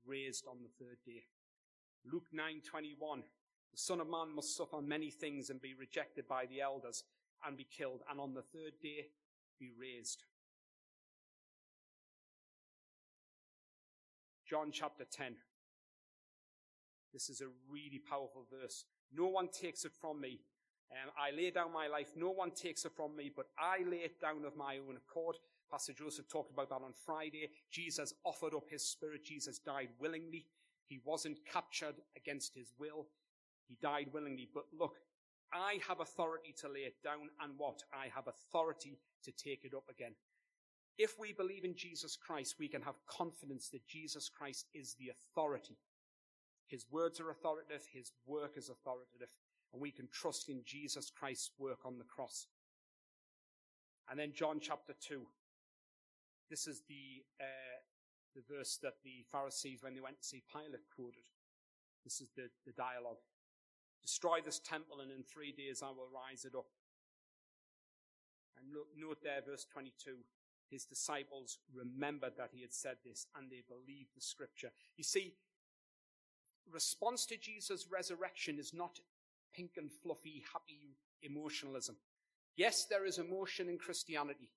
raised 0.07 0.47
on 0.49 0.63
the 0.63 0.71
third 0.83 0.97
day. 1.05 1.25
Luke 2.11 2.29
9:21. 2.33 3.25
The 3.73 3.79
Son 3.79 4.01
of 4.01 4.09
Man 4.09 4.35
must 4.35 4.57
suffer 4.57 4.81
many 4.81 5.11
things 5.11 5.51
and 5.51 5.61
be 5.61 5.75
rejected 5.75 6.27
by 6.27 6.47
the 6.47 6.63
elders 6.63 7.05
and 7.45 7.59
be 7.59 7.65
killed, 7.65 8.03
and 8.09 8.19
on 8.19 8.33
the 8.33 8.43
third 8.43 8.81
day 8.81 9.11
be 9.61 9.71
raised. 9.71 10.25
John 14.49 14.71
chapter 14.73 15.05
10. 15.05 15.35
This 17.13 17.29
is 17.29 17.41
a 17.41 17.49
really 17.71 18.01
powerful 18.09 18.47
verse. 18.51 18.85
No 19.13 19.27
one 19.27 19.49
takes 19.49 19.85
it 19.85 19.93
from 20.01 20.21
me. 20.21 20.41
Um, 20.91 21.11
I 21.19 21.37
lay 21.37 21.51
down 21.51 21.73
my 21.73 21.87
life. 21.87 22.13
No 22.17 22.31
one 22.31 22.51
takes 22.53 22.85
it 22.85 22.93
from 22.97 23.15
me, 23.15 23.31
but 23.35 23.47
I 23.59 23.85
lay 23.89 23.99
it 23.99 24.21
down 24.21 24.45
of 24.47 24.57
my 24.57 24.79
own 24.79 24.97
accord. 24.97 25.37
Pastor 25.71 25.93
Joseph 25.93 26.29
talked 26.29 26.51
about 26.51 26.71
that 26.71 26.77
on 26.77 26.95
Friday. 27.05 27.51
Jesus 27.71 28.15
offered 28.25 28.55
up 28.55 28.71
his 28.71 28.83
spirit. 28.83 29.25
Jesus 29.25 29.59
died 29.59 29.91
willingly. 30.01 30.47
He 30.87 31.01
wasn't 31.05 31.39
captured 31.51 31.97
against 32.17 32.55
his 32.55 32.73
will. 32.79 33.07
He 33.67 33.77
died 33.83 34.09
willingly. 34.15 34.49
But 34.53 34.65
look, 34.79 34.97
I 35.53 35.79
have 35.87 36.01
authority 36.01 36.55
to 36.61 36.69
lay 36.69 36.81
it 36.81 37.03
down 37.05 37.29
and 37.43 37.53
what? 37.59 37.83
I 37.93 38.07
have 38.15 38.29
authority 38.29 38.99
to 39.25 39.33
take 39.33 39.65
it 39.65 39.75
up 39.75 39.85
again. 39.91 40.15
If 40.99 41.17
we 41.17 41.33
believe 41.33 41.65
in 41.65 41.77
Jesus 41.77 42.17
Christ, 42.17 42.57
we 42.59 42.67
can 42.67 42.83
have 42.83 42.97
confidence 43.07 43.69
that 43.69 43.87
Jesus 43.87 44.29
Christ 44.29 44.67
is 44.75 44.97
the 44.99 45.11
authority. 45.11 45.79
His 46.67 46.85
words 46.91 47.21
are 47.21 47.31
authoritative. 47.31 47.87
His 47.93 48.11
work 48.27 48.55
is 48.57 48.69
authoritative. 48.69 49.29
And 49.73 49.81
we 49.81 49.93
can 49.93 50.09
trust 50.13 50.49
in 50.49 50.63
Jesus 50.65 51.11
Christ's 51.11 51.53
work 51.59 51.79
on 51.85 51.99
the 51.99 52.05
cross. 52.05 52.49
And 54.11 54.19
then 54.19 54.33
John 54.35 54.59
chapter 54.61 54.95
2. 55.01 55.23
This 56.51 56.67
is 56.67 56.83
the, 56.89 57.23
uh, 57.41 57.79
the 58.35 58.43
verse 58.53 58.79
that 58.83 58.95
the 59.05 59.25
Pharisees, 59.31 59.83
when 59.83 59.95
they 59.95 60.01
went 60.01 60.21
to 60.21 60.27
see 60.27 60.43
Pilate, 60.51 60.89
quoted. 60.95 61.29
This 62.05 62.21
is 62.21 62.29
the, 62.35 62.49
the 62.67 62.73
dialogue. 62.73 63.21
Destroy 64.03 64.41
this 64.45 64.59
temple, 64.59 65.01
and 65.01 65.11
in 65.11 65.23
three 65.23 65.53
days 65.53 65.83
I 65.83 65.91
will 65.91 66.09
rise 66.09 66.45
it 66.45 66.57
up. 66.57 66.67
And 68.57 68.73
look, 68.73 68.89
note 68.97 69.19
there, 69.23 69.43
verse 69.47 69.67
22. 69.71 70.17
His 70.71 70.85
disciples 70.85 71.59
remembered 71.75 72.35
that 72.37 72.51
he 72.53 72.61
had 72.61 72.75
said 72.75 72.97
this, 73.05 73.27
and 73.37 73.51
they 73.51 73.63
believed 73.69 74.11
the 74.15 74.21
scripture. 74.21 74.71
You 74.97 75.05
see, 75.05 75.35
response 76.71 77.25
to 77.27 77.37
Jesus' 77.37 77.87
resurrection 77.91 78.59
is 78.59 78.75
not 78.75 79.01
pink 79.55 79.73
and 79.77 79.91
fluffy, 79.91 80.45
happy 80.53 80.97
emotionalism. 81.23 81.97
Yes, 82.57 82.85
there 82.85 83.07
is 83.07 83.19
emotion 83.19 83.69
in 83.69 83.79
Christianity. 83.79 84.51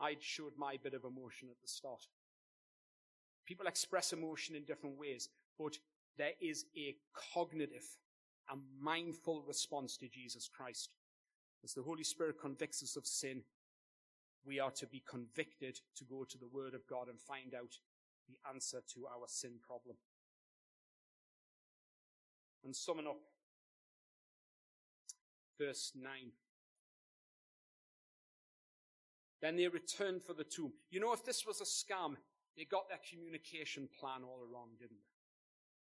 I 0.00 0.16
showed 0.20 0.52
my 0.56 0.78
bit 0.82 0.94
of 0.94 1.04
emotion 1.04 1.48
at 1.50 1.60
the 1.60 1.68
start. 1.68 2.06
People 3.46 3.66
express 3.66 4.12
emotion 4.12 4.56
in 4.56 4.64
different 4.64 4.98
ways, 4.98 5.28
but 5.58 5.78
there 6.16 6.32
is 6.40 6.64
a 6.76 6.96
cognitive 7.34 7.84
a 8.50 8.56
mindful 8.80 9.42
response 9.46 9.96
to 9.98 10.08
Jesus 10.08 10.48
Christ. 10.48 10.90
As 11.64 11.74
the 11.74 11.82
Holy 11.82 12.04
Spirit 12.04 12.40
convicts 12.40 12.82
us 12.82 12.96
of 12.96 13.06
sin, 13.06 13.42
we 14.44 14.58
are 14.58 14.70
to 14.72 14.86
be 14.86 15.02
convicted 15.08 15.78
to 15.96 16.04
go 16.04 16.24
to 16.24 16.38
the 16.38 16.48
Word 16.48 16.74
of 16.74 16.86
God 16.88 17.08
and 17.08 17.20
find 17.20 17.54
out 17.54 17.76
the 18.28 18.36
answer 18.52 18.80
to 18.94 19.06
our 19.06 19.26
sin 19.26 19.52
problem. 19.66 19.96
And 22.64 22.74
summing 22.74 23.06
up, 23.06 23.20
verse 25.58 25.92
9. 25.94 26.12
Then 29.42 29.56
they 29.56 29.68
returned 29.68 30.22
for 30.22 30.34
the 30.34 30.44
tomb. 30.44 30.72
You 30.90 31.00
know, 31.00 31.12
if 31.12 31.24
this 31.24 31.46
was 31.46 31.60
a 31.60 31.64
scam, 31.64 32.16
they 32.56 32.64
got 32.64 32.88
their 32.88 33.00
communication 33.10 33.88
plan 33.98 34.22
all 34.22 34.44
wrong, 34.52 34.68
didn't 34.78 34.98
they? 35.00 35.10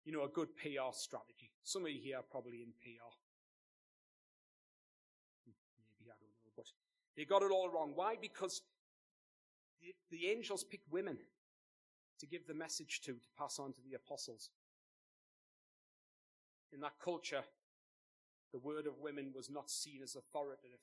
you 0.05 0.11
know, 0.11 0.23
a 0.23 0.27
good 0.27 0.55
PR 0.57 0.91
strategy. 0.91 1.51
Some 1.63 1.85
of 1.85 1.91
you 1.91 1.99
here 2.03 2.17
are 2.17 2.27
probably 2.29 2.59
in 2.59 2.75
PR. 2.83 3.15
Maybe, 5.47 6.11
I 6.11 6.15
don't 6.19 6.27
know, 6.27 6.63
they 7.15 7.25
got 7.25 7.43
it 7.43 7.51
all 7.51 7.69
wrong. 7.69 7.91
Why? 7.95 8.15
Because 8.19 8.61
the, 9.81 9.93
the 10.09 10.27
angels 10.27 10.63
picked 10.63 10.91
women 10.91 11.17
to 12.19 12.25
give 12.25 12.47
the 12.47 12.53
message 12.53 13.01
to, 13.01 13.13
to 13.13 13.29
pass 13.37 13.59
on 13.59 13.73
to 13.73 13.81
the 13.81 13.95
apostles. 13.95 14.49
In 16.71 16.79
that 16.81 16.93
culture, 17.03 17.43
the 18.51 18.59
word 18.59 18.87
of 18.87 18.99
women 18.99 19.31
was 19.35 19.49
not 19.49 19.69
seen 19.69 20.01
as 20.03 20.15
authoritative, 20.15 20.79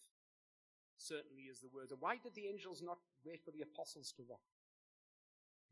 certainly 0.96 1.44
as 1.50 1.60
the 1.60 1.68
word. 1.74 1.90
Why 1.98 2.16
did 2.22 2.34
the 2.34 2.46
angels 2.46 2.82
not 2.82 2.98
wait 3.24 3.42
for 3.44 3.50
the 3.50 3.62
apostles 3.62 4.12
to 4.16 4.22
walk? 4.28 4.40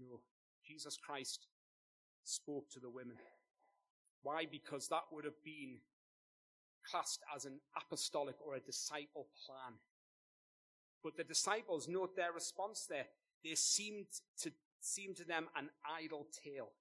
No, 0.00 0.20
Jesus 0.64 0.96
Christ 0.96 1.46
spoke 2.24 2.70
to 2.70 2.80
the 2.80 2.90
women. 2.90 3.16
Why? 4.22 4.46
Because 4.50 4.88
that 4.88 5.04
would 5.12 5.24
have 5.24 5.42
been 5.44 5.78
classed 6.88 7.20
as 7.34 7.44
an 7.44 7.60
apostolic 7.76 8.36
or 8.44 8.54
a 8.54 8.60
disciple 8.60 9.28
plan. 9.46 9.78
But 11.02 11.16
the 11.16 11.24
disciples, 11.24 11.88
note 11.88 12.16
their 12.16 12.32
response 12.32 12.86
there. 12.88 13.06
They 13.44 13.54
seemed 13.54 14.06
to 14.42 14.52
seem 14.80 15.14
to 15.14 15.24
them 15.24 15.48
an 15.56 15.70
idle 15.84 16.26
tale. 16.44 16.72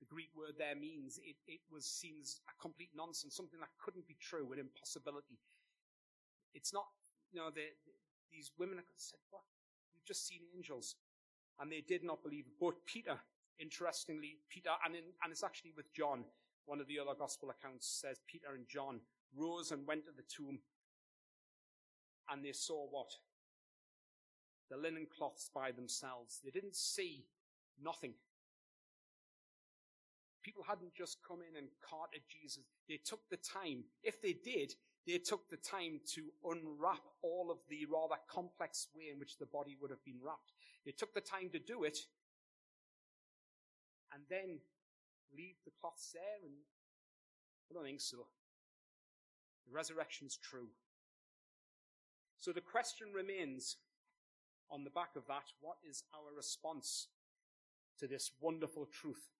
The 0.00 0.06
Greek 0.06 0.30
word 0.36 0.54
there 0.58 0.74
means 0.74 1.18
it, 1.22 1.36
it 1.46 1.60
was 1.70 1.86
seems 1.86 2.40
a 2.48 2.60
complete 2.60 2.90
nonsense, 2.94 3.36
something 3.36 3.60
that 3.60 3.70
couldn't 3.78 4.08
be 4.08 4.16
true, 4.20 4.52
an 4.52 4.58
impossibility. 4.58 5.38
It's 6.54 6.72
not, 6.72 6.86
you 7.30 7.40
know, 7.40 7.50
the, 7.50 7.70
the, 7.86 7.92
these 8.32 8.50
women 8.58 8.78
said, 8.96 9.20
what? 9.30 9.42
We've 9.94 10.04
just 10.04 10.26
seen 10.26 10.40
angels. 10.56 10.96
And 11.60 11.70
they 11.70 11.82
did 11.86 12.02
not 12.02 12.22
believe. 12.24 12.46
But 12.60 12.74
Peter, 12.86 13.18
Interestingly, 13.62 14.38
Peter, 14.48 14.70
and, 14.84 14.96
in, 14.96 15.04
and 15.22 15.30
it's 15.30 15.44
actually 15.44 15.72
with 15.76 15.92
John, 15.92 16.24
one 16.66 16.80
of 16.80 16.88
the 16.88 16.98
other 16.98 17.14
gospel 17.16 17.50
accounts 17.50 17.86
says 17.86 18.18
Peter 18.26 18.54
and 18.54 18.66
John 18.66 19.00
rose 19.36 19.70
and 19.70 19.86
went 19.86 20.04
to 20.06 20.12
the 20.16 20.26
tomb 20.26 20.58
and 22.30 22.44
they 22.44 22.52
saw 22.52 22.86
what? 22.90 23.10
The 24.70 24.76
linen 24.76 25.06
cloths 25.16 25.50
by 25.54 25.70
themselves. 25.72 26.40
They 26.44 26.50
didn't 26.50 26.76
see 26.76 27.24
nothing. 27.82 28.14
People 30.42 30.64
hadn't 30.66 30.94
just 30.94 31.18
come 31.26 31.38
in 31.48 31.56
and 31.56 31.68
carted 31.88 32.22
Jesus. 32.28 32.64
They 32.88 32.98
took 33.04 33.20
the 33.30 33.36
time. 33.36 33.84
If 34.02 34.20
they 34.20 34.32
did, 34.32 34.72
they 35.06 35.18
took 35.18 35.48
the 35.50 35.56
time 35.56 36.00
to 36.14 36.22
unwrap 36.44 37.02
all 37.22 37.50
of 37.50 37.58
the 37.68 37.86
rather 37.86 38.20
complex 38.28 38.88
way 38.94 39.10
in 39.12 39.18
which 39.18 39.38
the 39.38 39.46
body 39.46 39.76
would 39.80 39.90
have 39.90 40.04
been 40.04 40.18
wrapped. 40.24 40.52
They 40.84 40.92
took 40.92 41.14
the 41.14 41.20
time 41.20 41.50
to 41.52 41.58
do 41.58 41.84
it 41.84 41.98
and 44.12 44.22
then 44.28 44.58
leave 45.36 45.56
the 45.64 45.72
cloths 45.80 46.12
there? 46.12 46.44
And 46.44 46.54
I 47.70 47.74
don't 47.74 47.84
think 47.84 48.00
so. 48.00 48.28
The 49.66 49.72
resurrection 49.72 50.26
is 50.26 50.36
true. 50.36 50.68
So 52.42 52.50
the 52.50 52.60
question 52.60 53.06
remains 53.14 53.76
on 54.68 54.82
the 54.82 54.90
back 54.90 55.10
of 55.14 55.24
that, 55.28 55.44
what 55.60 55.76
is 55.88 56.02
our 56.12 56.34
response 56.36 57.06
to 58.00 58.08
this 58.08 58.32
wonderful 58.40 58.86
truth? 58.86 59.30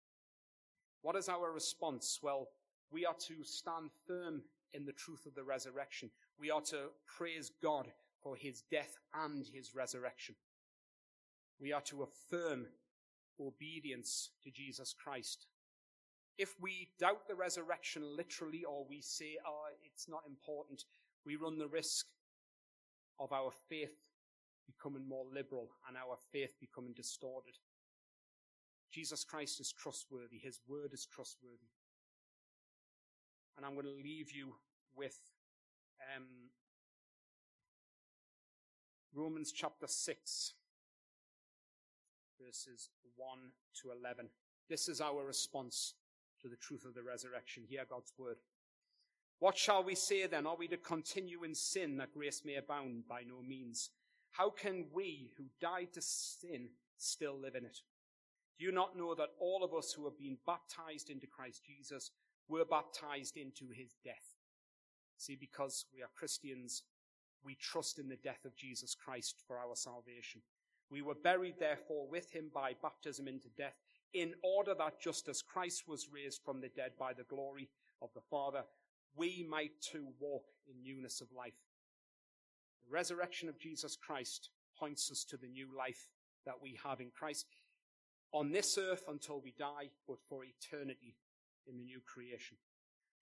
What 1.01 1.17
is 1.17 1.29
our 1.29 1.51
response? 1.51 2.21
Well, 2.23 2.51
we 2.93 3.05
are 3.05 3.17
to 3.27 3.43
stand 3.43 3.91
firm 4.07 4.43
in 4.73 4.87
the 4.87 4.93
truth 4.93 5.27
of 5.27 5.35
the 5.35 5.43
resurrection. 5.43 6.11
We 6.39 6.53
are 6.53 6.61
to 6.61 6.91
praise 7.05 7.51
God 7.61 7.89
for 8.23 8.37
his 8.37 8.63
death 8.71 8.97
and 9.13 9.45
his 9.53 9.75
resurrection. 9.75 10.37
We 11.61 11.73
are 11.73 11.81
to 11.81 12.05
affirm 12.05 12.67
obedience 13.41 14.31
to 14.45 14.53
Jesus 14.53 14.95
Christ. 14.95 15.47
If 16.39 16.55
we 16.61 16.91
doubt 17.01 17.27
the 17.27 17.35
resurrection 17.35 18.05
literally 18.17 18.63
or 18.63 18.87
we 18.89 19.01
say, 19.01 19.39
oh, 19.45 19.65
it's 19.83 20.09
not 20.09 20.23
important, 20.25 20.85
we 21.27 21.35
run 21.35 21.59
the 21.59 21.67
risk 21.67 22.07
of 23.19 23.33
our 23.33 23.51
faith 23.69 23.95
becoming 24.67 25.07
more 25.07 25.25
liberal 25.33 25.71
and 25.89 25.97
our 25.97 26.17
faith 26.33 26.53
becoming 26.61 26.93
distorted. 26.95 27.55
Jesus 28.93 29.25
Christ 29.25 29.61
is 29.61 29.73
trustworthy. 29.73 30.39
His 30.39 30.61
word 30.69 30.93
is 30.93 31.07
trustworthy. 31.07 31.71
And 33.57 33.67
I'm 33.67 33.75
going 33.75 33.87
to 33.87 34.03
leave 34.03 34.31
you 34.33 34.55
with 34.95 35.19
um, 36.17 36.25
Romans 39.15 39.53
chapter 39.53 39.87
6, 39.87 40.55
verses 42.45 42.91
1 43.17 43.39
to 43.83 43.91
11. 43.99 44.29
This 44.69 44.89
is 44.89 45.01
our 45.01 45.25
response 45.25 45.95
to 46.41 46.49
the 46.49 46.57
truth 46.57 46.85
of 46.85 46.95
the 46.95 47.03
resurrection. 47.03 47.65
Hear 47.69 47.85
God's 47.89 48.13
word. 48.19 48.37
What 49.43 49.59
shall 49.59 49.83
we 49.83 49.97
say 49.97 50.25
then? 50.29 50.47
Are 50.47 50.55
we 50.55 50.69
to 50.69 50.77
continue 50.77 51.43
in 51.43 51.57
sin 51.57 51.97
that 51.97 52.15
grace 52.15 52.43
may 52.45 52.55
abound? 52.55 53.09
By 53.09 53.23
no 53.29 53.43
means. 53.43 53.91
How 54.31 54.51
can 54.51 54.85
we 54.95 55.33
who 55.37 55.47
died 55.61 55.89
to 55.95 56.01
sin 56.01 56.69
still 56.97 57.41
live 57.41 57.57
in 57.57 57.65
it? 57.65 57.79
Do 58.57 58.65
you 58.65 58.71
not 58.71 58.97
know 58.97 59.17
that 59.17 59.31
all 59.41 59.65
of 59.65 59.75
us 59.75 59.93
who 59.93 60.05
have 60.05 60.17
been 60.17 60.39
baptized 60.47 61.11
into 61.11 61.27
Christ 61.27 61.63
Jesus 61.67 62.13
were 62.49 62.65
baptized 62.65 63.37
into 63.37 63.65
his 63.75 63.97
death? 64.05 64.37
See, 65.17 65.35
because 65.35 65.87
we 65.93 66.03
are 66.03 66.11
Christians, 66.17 66.85
we 67.45 67.57
trust 67.57 67.99
in 67.99 68.09
the 68.09 68.23
death 68.23 68.45
of 68.45 68.55
Jesus 68.55 68.95
Christ 68.95 69.43
for 69.49 69.59
our 69.59 69.75
salvation. 69.75 70.41
We 70.89 71.03
were 71.03 71.17
buried, 71.17 71.57
therefore, 71.59 72.07
with 72.09 72.31
him 72.31 72.53
by 72.55 72.75
baptism 72.81 73.27
into 73.27 73.49
death, 73.59 73.75
in 74.15 74.35
order 74.45 74.75
that 74.79 75.01
just 75.03 75.29
as 75.29 75.43
Christ 75.43 75.89
was 75.89 76.11
raised 76.13 76.43
from 76.45 76.61
the 76.61 76.69
dead 76.69 76.93
by 76.97 77.13
the 77.13 77.25
glory 77.25 77.71
of 78.01 78.11
the 78.15 78.21
Father, 78.31 78.63
we 79.17 79.47
might 79.49 79.81
too 79.81 80.09
walk 80.21 80.45
in 80.67 80.83
newness 80.83 81.21
of 81.21 81.29
life. 81.37 81.53
The 82.85 82.93
resurrection 82.93 83.49
of 83.49 83.59
Jesus 83.59 83.97
Christ 83.97 84.51
points 84.79 85.11
us 85.11 85.25
to 85.25 85.37
the 85.37 85.49
new 85.49 85.69
life 85.77 86.09
that 86.47 86.61
we 86.61 86.79
have 86.85 87.01
in 87.01 87.11
Christ 87.11 87.47
on 88.33 88.51
this 88.51 88.79
earth 88.79 89.05
until 89.09 89.41
we 89.41 89.55
die, 89.59 89.91
but 90.09 90.19
for 90.29 90.43
eternity 90.45 91.17
in 91.67 91.77
the 91.77 91.85
new 91.85 92.01
creation. 92.01 92.57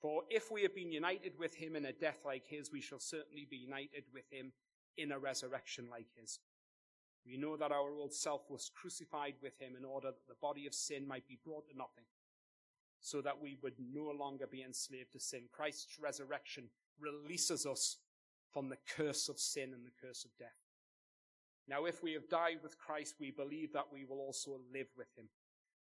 For 0.00 0.22
if 0.30 0.50
we 0.50 0.62
have 0.62 0.74
been 0.74 0.92
united 0.92 1.32
with 1.38 1.54
him 1.54 1.76
in 1.76 1.84
a 1.84 1.92
death 1.92 2.20
like 2.24 2.44
his, 2.46 2.72
we 2.72 2.80
shall 2.80 3.00
certainly 3.00 3.46
be 3.50 3.56
united 3.56 4.04
with 4.14 4.24
him 4.30 4.52
in 4.96 5.12
a 5.12 5.18
resurrection 5.18 5.88
like 5.90 6.06
his. 6.18 6.38
We 7.26 7.36
know 7.36 7.56
that 7.56 7.72
our 7.72 7.92
old 7.92 8.14
self 8.14 8.42
was 8.48 8.70
crucified 8.74 9.34
with 9.42 9.60
him 9.60 9.74
in 9.76 9.84
order 9.84 10.08
that 10.08 10.28
the 10.28 10.40
body 10.40 10.66
of 10.66 10.74
sin 10.74 11.06
might 11.06 11.28
be 11.28 11.38
brought 11.44 11.68
to 11.68 11.76
nothing, 11.76 12.04
so 13.00 13.20
that 13.22 13.40
we 13.40 13.56
would 13.62 13.74
no 13.92 14.10
longer 14.10 14.46
be 14.46 14.62
enslaved 14.62 15.12
to 15.12 15.20
sin. 15.20 15.42
Christ's 15.52 15.98
resurrection 16.00 16.64
releases 17.00 17.66
us 17.66 17.96
from 18.52 18.68
the 18.68 18.78
curse 18.96 19.28
of 19.28 19.38
sin 19.38 19.72
and 19.72 19.86
the 19.86 20.06
curse 20.06 20.24
of 20.24 20.30
death. 20.38 20.48
Now, 21.68 21.84
if 21.84 22.02
we 22.02 22.12
have 22.12 22.28
died 22.28 22.58
with 22.62 22.78
Christ, 22.78 23.14
we 23.20 23.30
believe 23.30 23.72
that 23.72 23.92
we 23.92 24.04
will 24.04 24.18
also 24.18 24.60
live 24.72 24.88
with 24.96 25.06
him. 25.16 25.26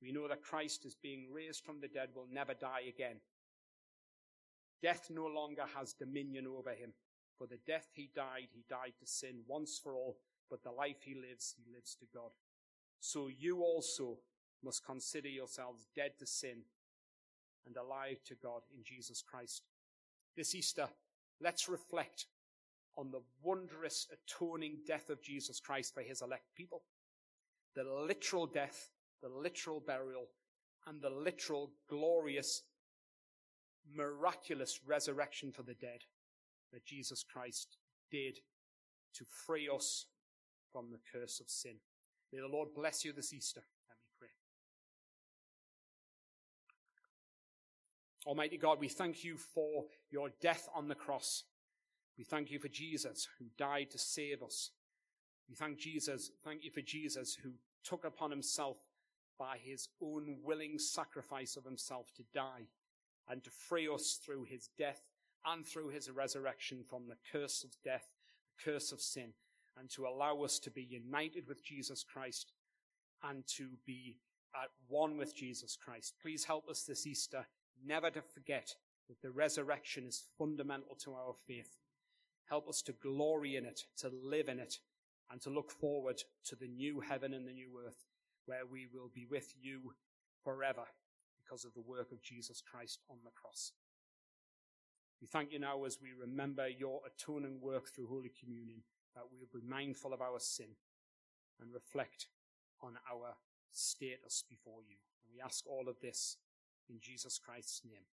We 0.01 0.11
know 0.11 0.27
that 0.27 0.41
Christ 0.43 0.85
is 0.85 0.95
being 0.95 1.27
raised 1.31 1.63
from 1.63 1.79
the 1.79 1.87
dead 1.87 2.09
will 2.15 2.27
never 2.31 2.53
die 2.53 2.81
again. 2.89 3.17
Death 4.81 5.07
no 5.09 5.25
longer 5.25 5.63
has 5.77 5.93
dominion 5.93 6.47
over 6.47 6.71
him. 6.71 6.93
For 7.37 7.47
the 7.47 7.59
death 7.67 7.87
he 7.93 8.09
died, 8.15 8.49
he 8.53 8.63
died 8.69 8.93
to 8.99 9.05
sin 9.05 9.41
once 9.47 9.79
for 9.81 9.95
all, 9.95 10.17
but 10.49 10.63
the 10.63 10.71
life 10.71 11.03
he 11.03 11.15
lives, 11.15 11.55
he 11.57 11.71
lives 11.73 11.95
to 11.95 12.05
God. 12.13 12.31
So 12.99 13.27
you 13.27 13.61
also 13.61 14.17
must 14.63 14.85
consider 14.85 15.27
yourselves 15.29 15.87
dead 15.95 16.11
to 16.19 16.25
sin 16.25 16.63
and 17.65 17.75
alive 17.77 18.17
to 18.25 18.35
God 18.35 18.61
in 18.75 18.83
Jesus 18.83 19.21
Christ. 19.21 19.63
This 20.35 20.53
Easter, 20.53 20.87
let's 21.41 21.69
reflect 21.69 22.27
on 22.97 23.11
the 23.11 23.21
wondrous 23.43 24.07
atoning 24.11 24.77
death 24.87 25.09
of 25.09 25.21
Jesus 25.21 25.59
Christ 25.59 25.93
for 25.93 26.01
his 26.01 26.21
elect 26.21 26.45
people. 26.55 26.83
The 27.75 27.83
literal 27.83 28.45
death, 28.45 28.89
the 29.21 29.29
literal 29.29 29.81
burial, 29.85 30.27
and 30.87 31.01
the 31.01 31.09
literal 31.09 31.71
glorious, 31.89 32.63
miraculous 33.93 34.79
resurrection 34.85 35.51
for 35.51 35.63
the 35.63 35.73
dead 35.73 36.01
that 36.71 36.85
Jesus 36.85 37.23
Christ 37.23 37.77
did 38.11 38.39
to 39.15 39.25
free 39.25 39.69
us 39.73 40.05
from 40.71 40.91
the 40.91 40.99
curse 41.11 41.39
of 41.39 41.49
sin. 41.49 41.75
May 42.31 42.39
the 42.39 42.47
Lord 42.47 42.69
bless 42.75 43.05
you 43.05 43.13
this 43.13 43.33
Easter. 43.33 43.61
Almighty 48.25 48.57
God, 48.57 48.79
we 48.79 48.89
thank 48.89 49.23
you 49.23 49.37
for 49.37 49.85
your 50.09 50.29
death 50.41 50.67
on 50.75 50.87
the 50.87 50.95
cross. 50.95 51.43
We 52.17 52.23
thank 52.23 52.49
you 52.49 52.57
for 52.57 52.69
Jesus 52.69 53.27
who 53.37 53.45
died 53.57 53.91
to 53.91 53.99
save 53.99 54.41
us. 54.41 54.71
We 55.47 55.55
thank 55.55 55.77
Jesus, 55.77 56.31
thank 56.43 56.63
you 56.63 56.71
for 56.71 56.81
Jesus 56.81 57.37
who 57.43 57.51
took 57.83 58.03
upon 58.03 58.31
himself 58.31 58.77
by 59.37 59.57
his 59.61 59.89
own 60.01 60.37
willing 60.43 60.79
sacrifice 60.79 61.55
of 61.55 61.65
himself 61.65 62.11
to 62.15 62.23
die 62.33 62.67
and 63.29 63.43
to 63.43 63.51
free 63.51 63.87
us 63.87 64.19
through 64.25 64.45
his 64.45 64.69
death 64.75 65.01
and 65.45 65.63
through 65.63 65.89
his 65.89 66.09
resurrection 66.09 66.83
from 66.89 67.07
the 67.07 67.17
curse 67.31 67.63
of 67.63 67.71
death, 67.83 68.07
the 68.57 68.71
curse 68.71 68.91
of 68.91 69.01
sin, 69.01 69.33
and 69.77 69.87
to 69.91 70.07
allow 70.07 70.41
us 70.41 70.57
to 70.57 70.71
be 70.71 70.83
united 70.83 71.47
with 71.47 71.63
Jesus 71.63 72.03
Christ 72.03 72.53
and 73.23 73.45
to 73.57 73.69
be 73.85 74.17
at 74.55 74.69
one 74.87 75.17
with 75.17 75.35
Jesus 75.35 75.75
Christ. 75.75 76.15
Please 76.19 76.45
help 76.45 76.67
us 76.69 76.83
this 76.83 77.05
Easter 77.05 77.45
never 77.85 78.09
to 78.09 78.21
forget 78.21 78.75
that 79.07 79.21
the 79.21 79.31
resurrection 79.31 80.05
is 80.05 80.23
fundamental 80.37 80.95
to 81.03 81.13
our 81.13 81.35
faith 81.47 81.77
Help 82.45 82.69
us 82.69 82.81
to 82.83 82.93
glory 82.93 83.55
in 83.55 83.65
it, 83.65 83.81
to 83.97 84.11
live 84.23 84.49
in 84.49 84.59
it, 84.59 84.75
and 85.31 85.41
to 85.41 85.49
look 85.49 85.71
forward 85.71 86.21
to 86.45 86.55
the 86.55 86.67
new 86.67 86.99
heaven 86.99 87.33
and 87.33 87.47
the 87.47 87.53
new 87.53 87.71
earth 87.85 88.05
where 88.45 88.65
we 88.71 88.87
will 88.93 89.09
be 89.13 89.25
with 89.29 89.53
you 89.59 89.93
forever 90.43 90.83
because 91.43 91.65
of 91.65 91.73
the 91.73 91.81
work 91.81 92.11
of 92.11 92.21
Jesus 92.21 92.61
Christ 92.61 92.99
on 93.09 93.17
the 93.23 93.31
cross. 93.31 93.71
We 95.19 95.27
thank 95.27 95.51
you 95.51 95.59
now 95.59 95.85
as 95.85 95.97
we 95.99 96.09
remember 96.13 96.67
your 96.67 97.01
atoning 97.07 97.59
work 97.59 97.89
through 97.89 98.07
Holy 98.07 98.31
Communion 98.39 98.83
that 99.15 99.23
we 99.31 99.39
will 99.39 99.59
be 99.59 99.67
mindful 99.67 100.13
of 100.13 100.21
our 100.21 100.39
sin 100.39 100.75
and 101.59 101.73
reflect 101.73 102.27
on 102.81 102.93
our 103.11 103.33
status 103.71 104.43
before 104.47 104.81
you. 104.87 104.97
And 105.23 105.33
we 105.33 105.41
ask 105.41 105.65
all 105.65 105.89
of 105.89 105.99
this 106.01 106.37
in 106.89 106.97
Jesus 107.01 107.39
Christ's 107.39 107.81
name. 107.85 108.05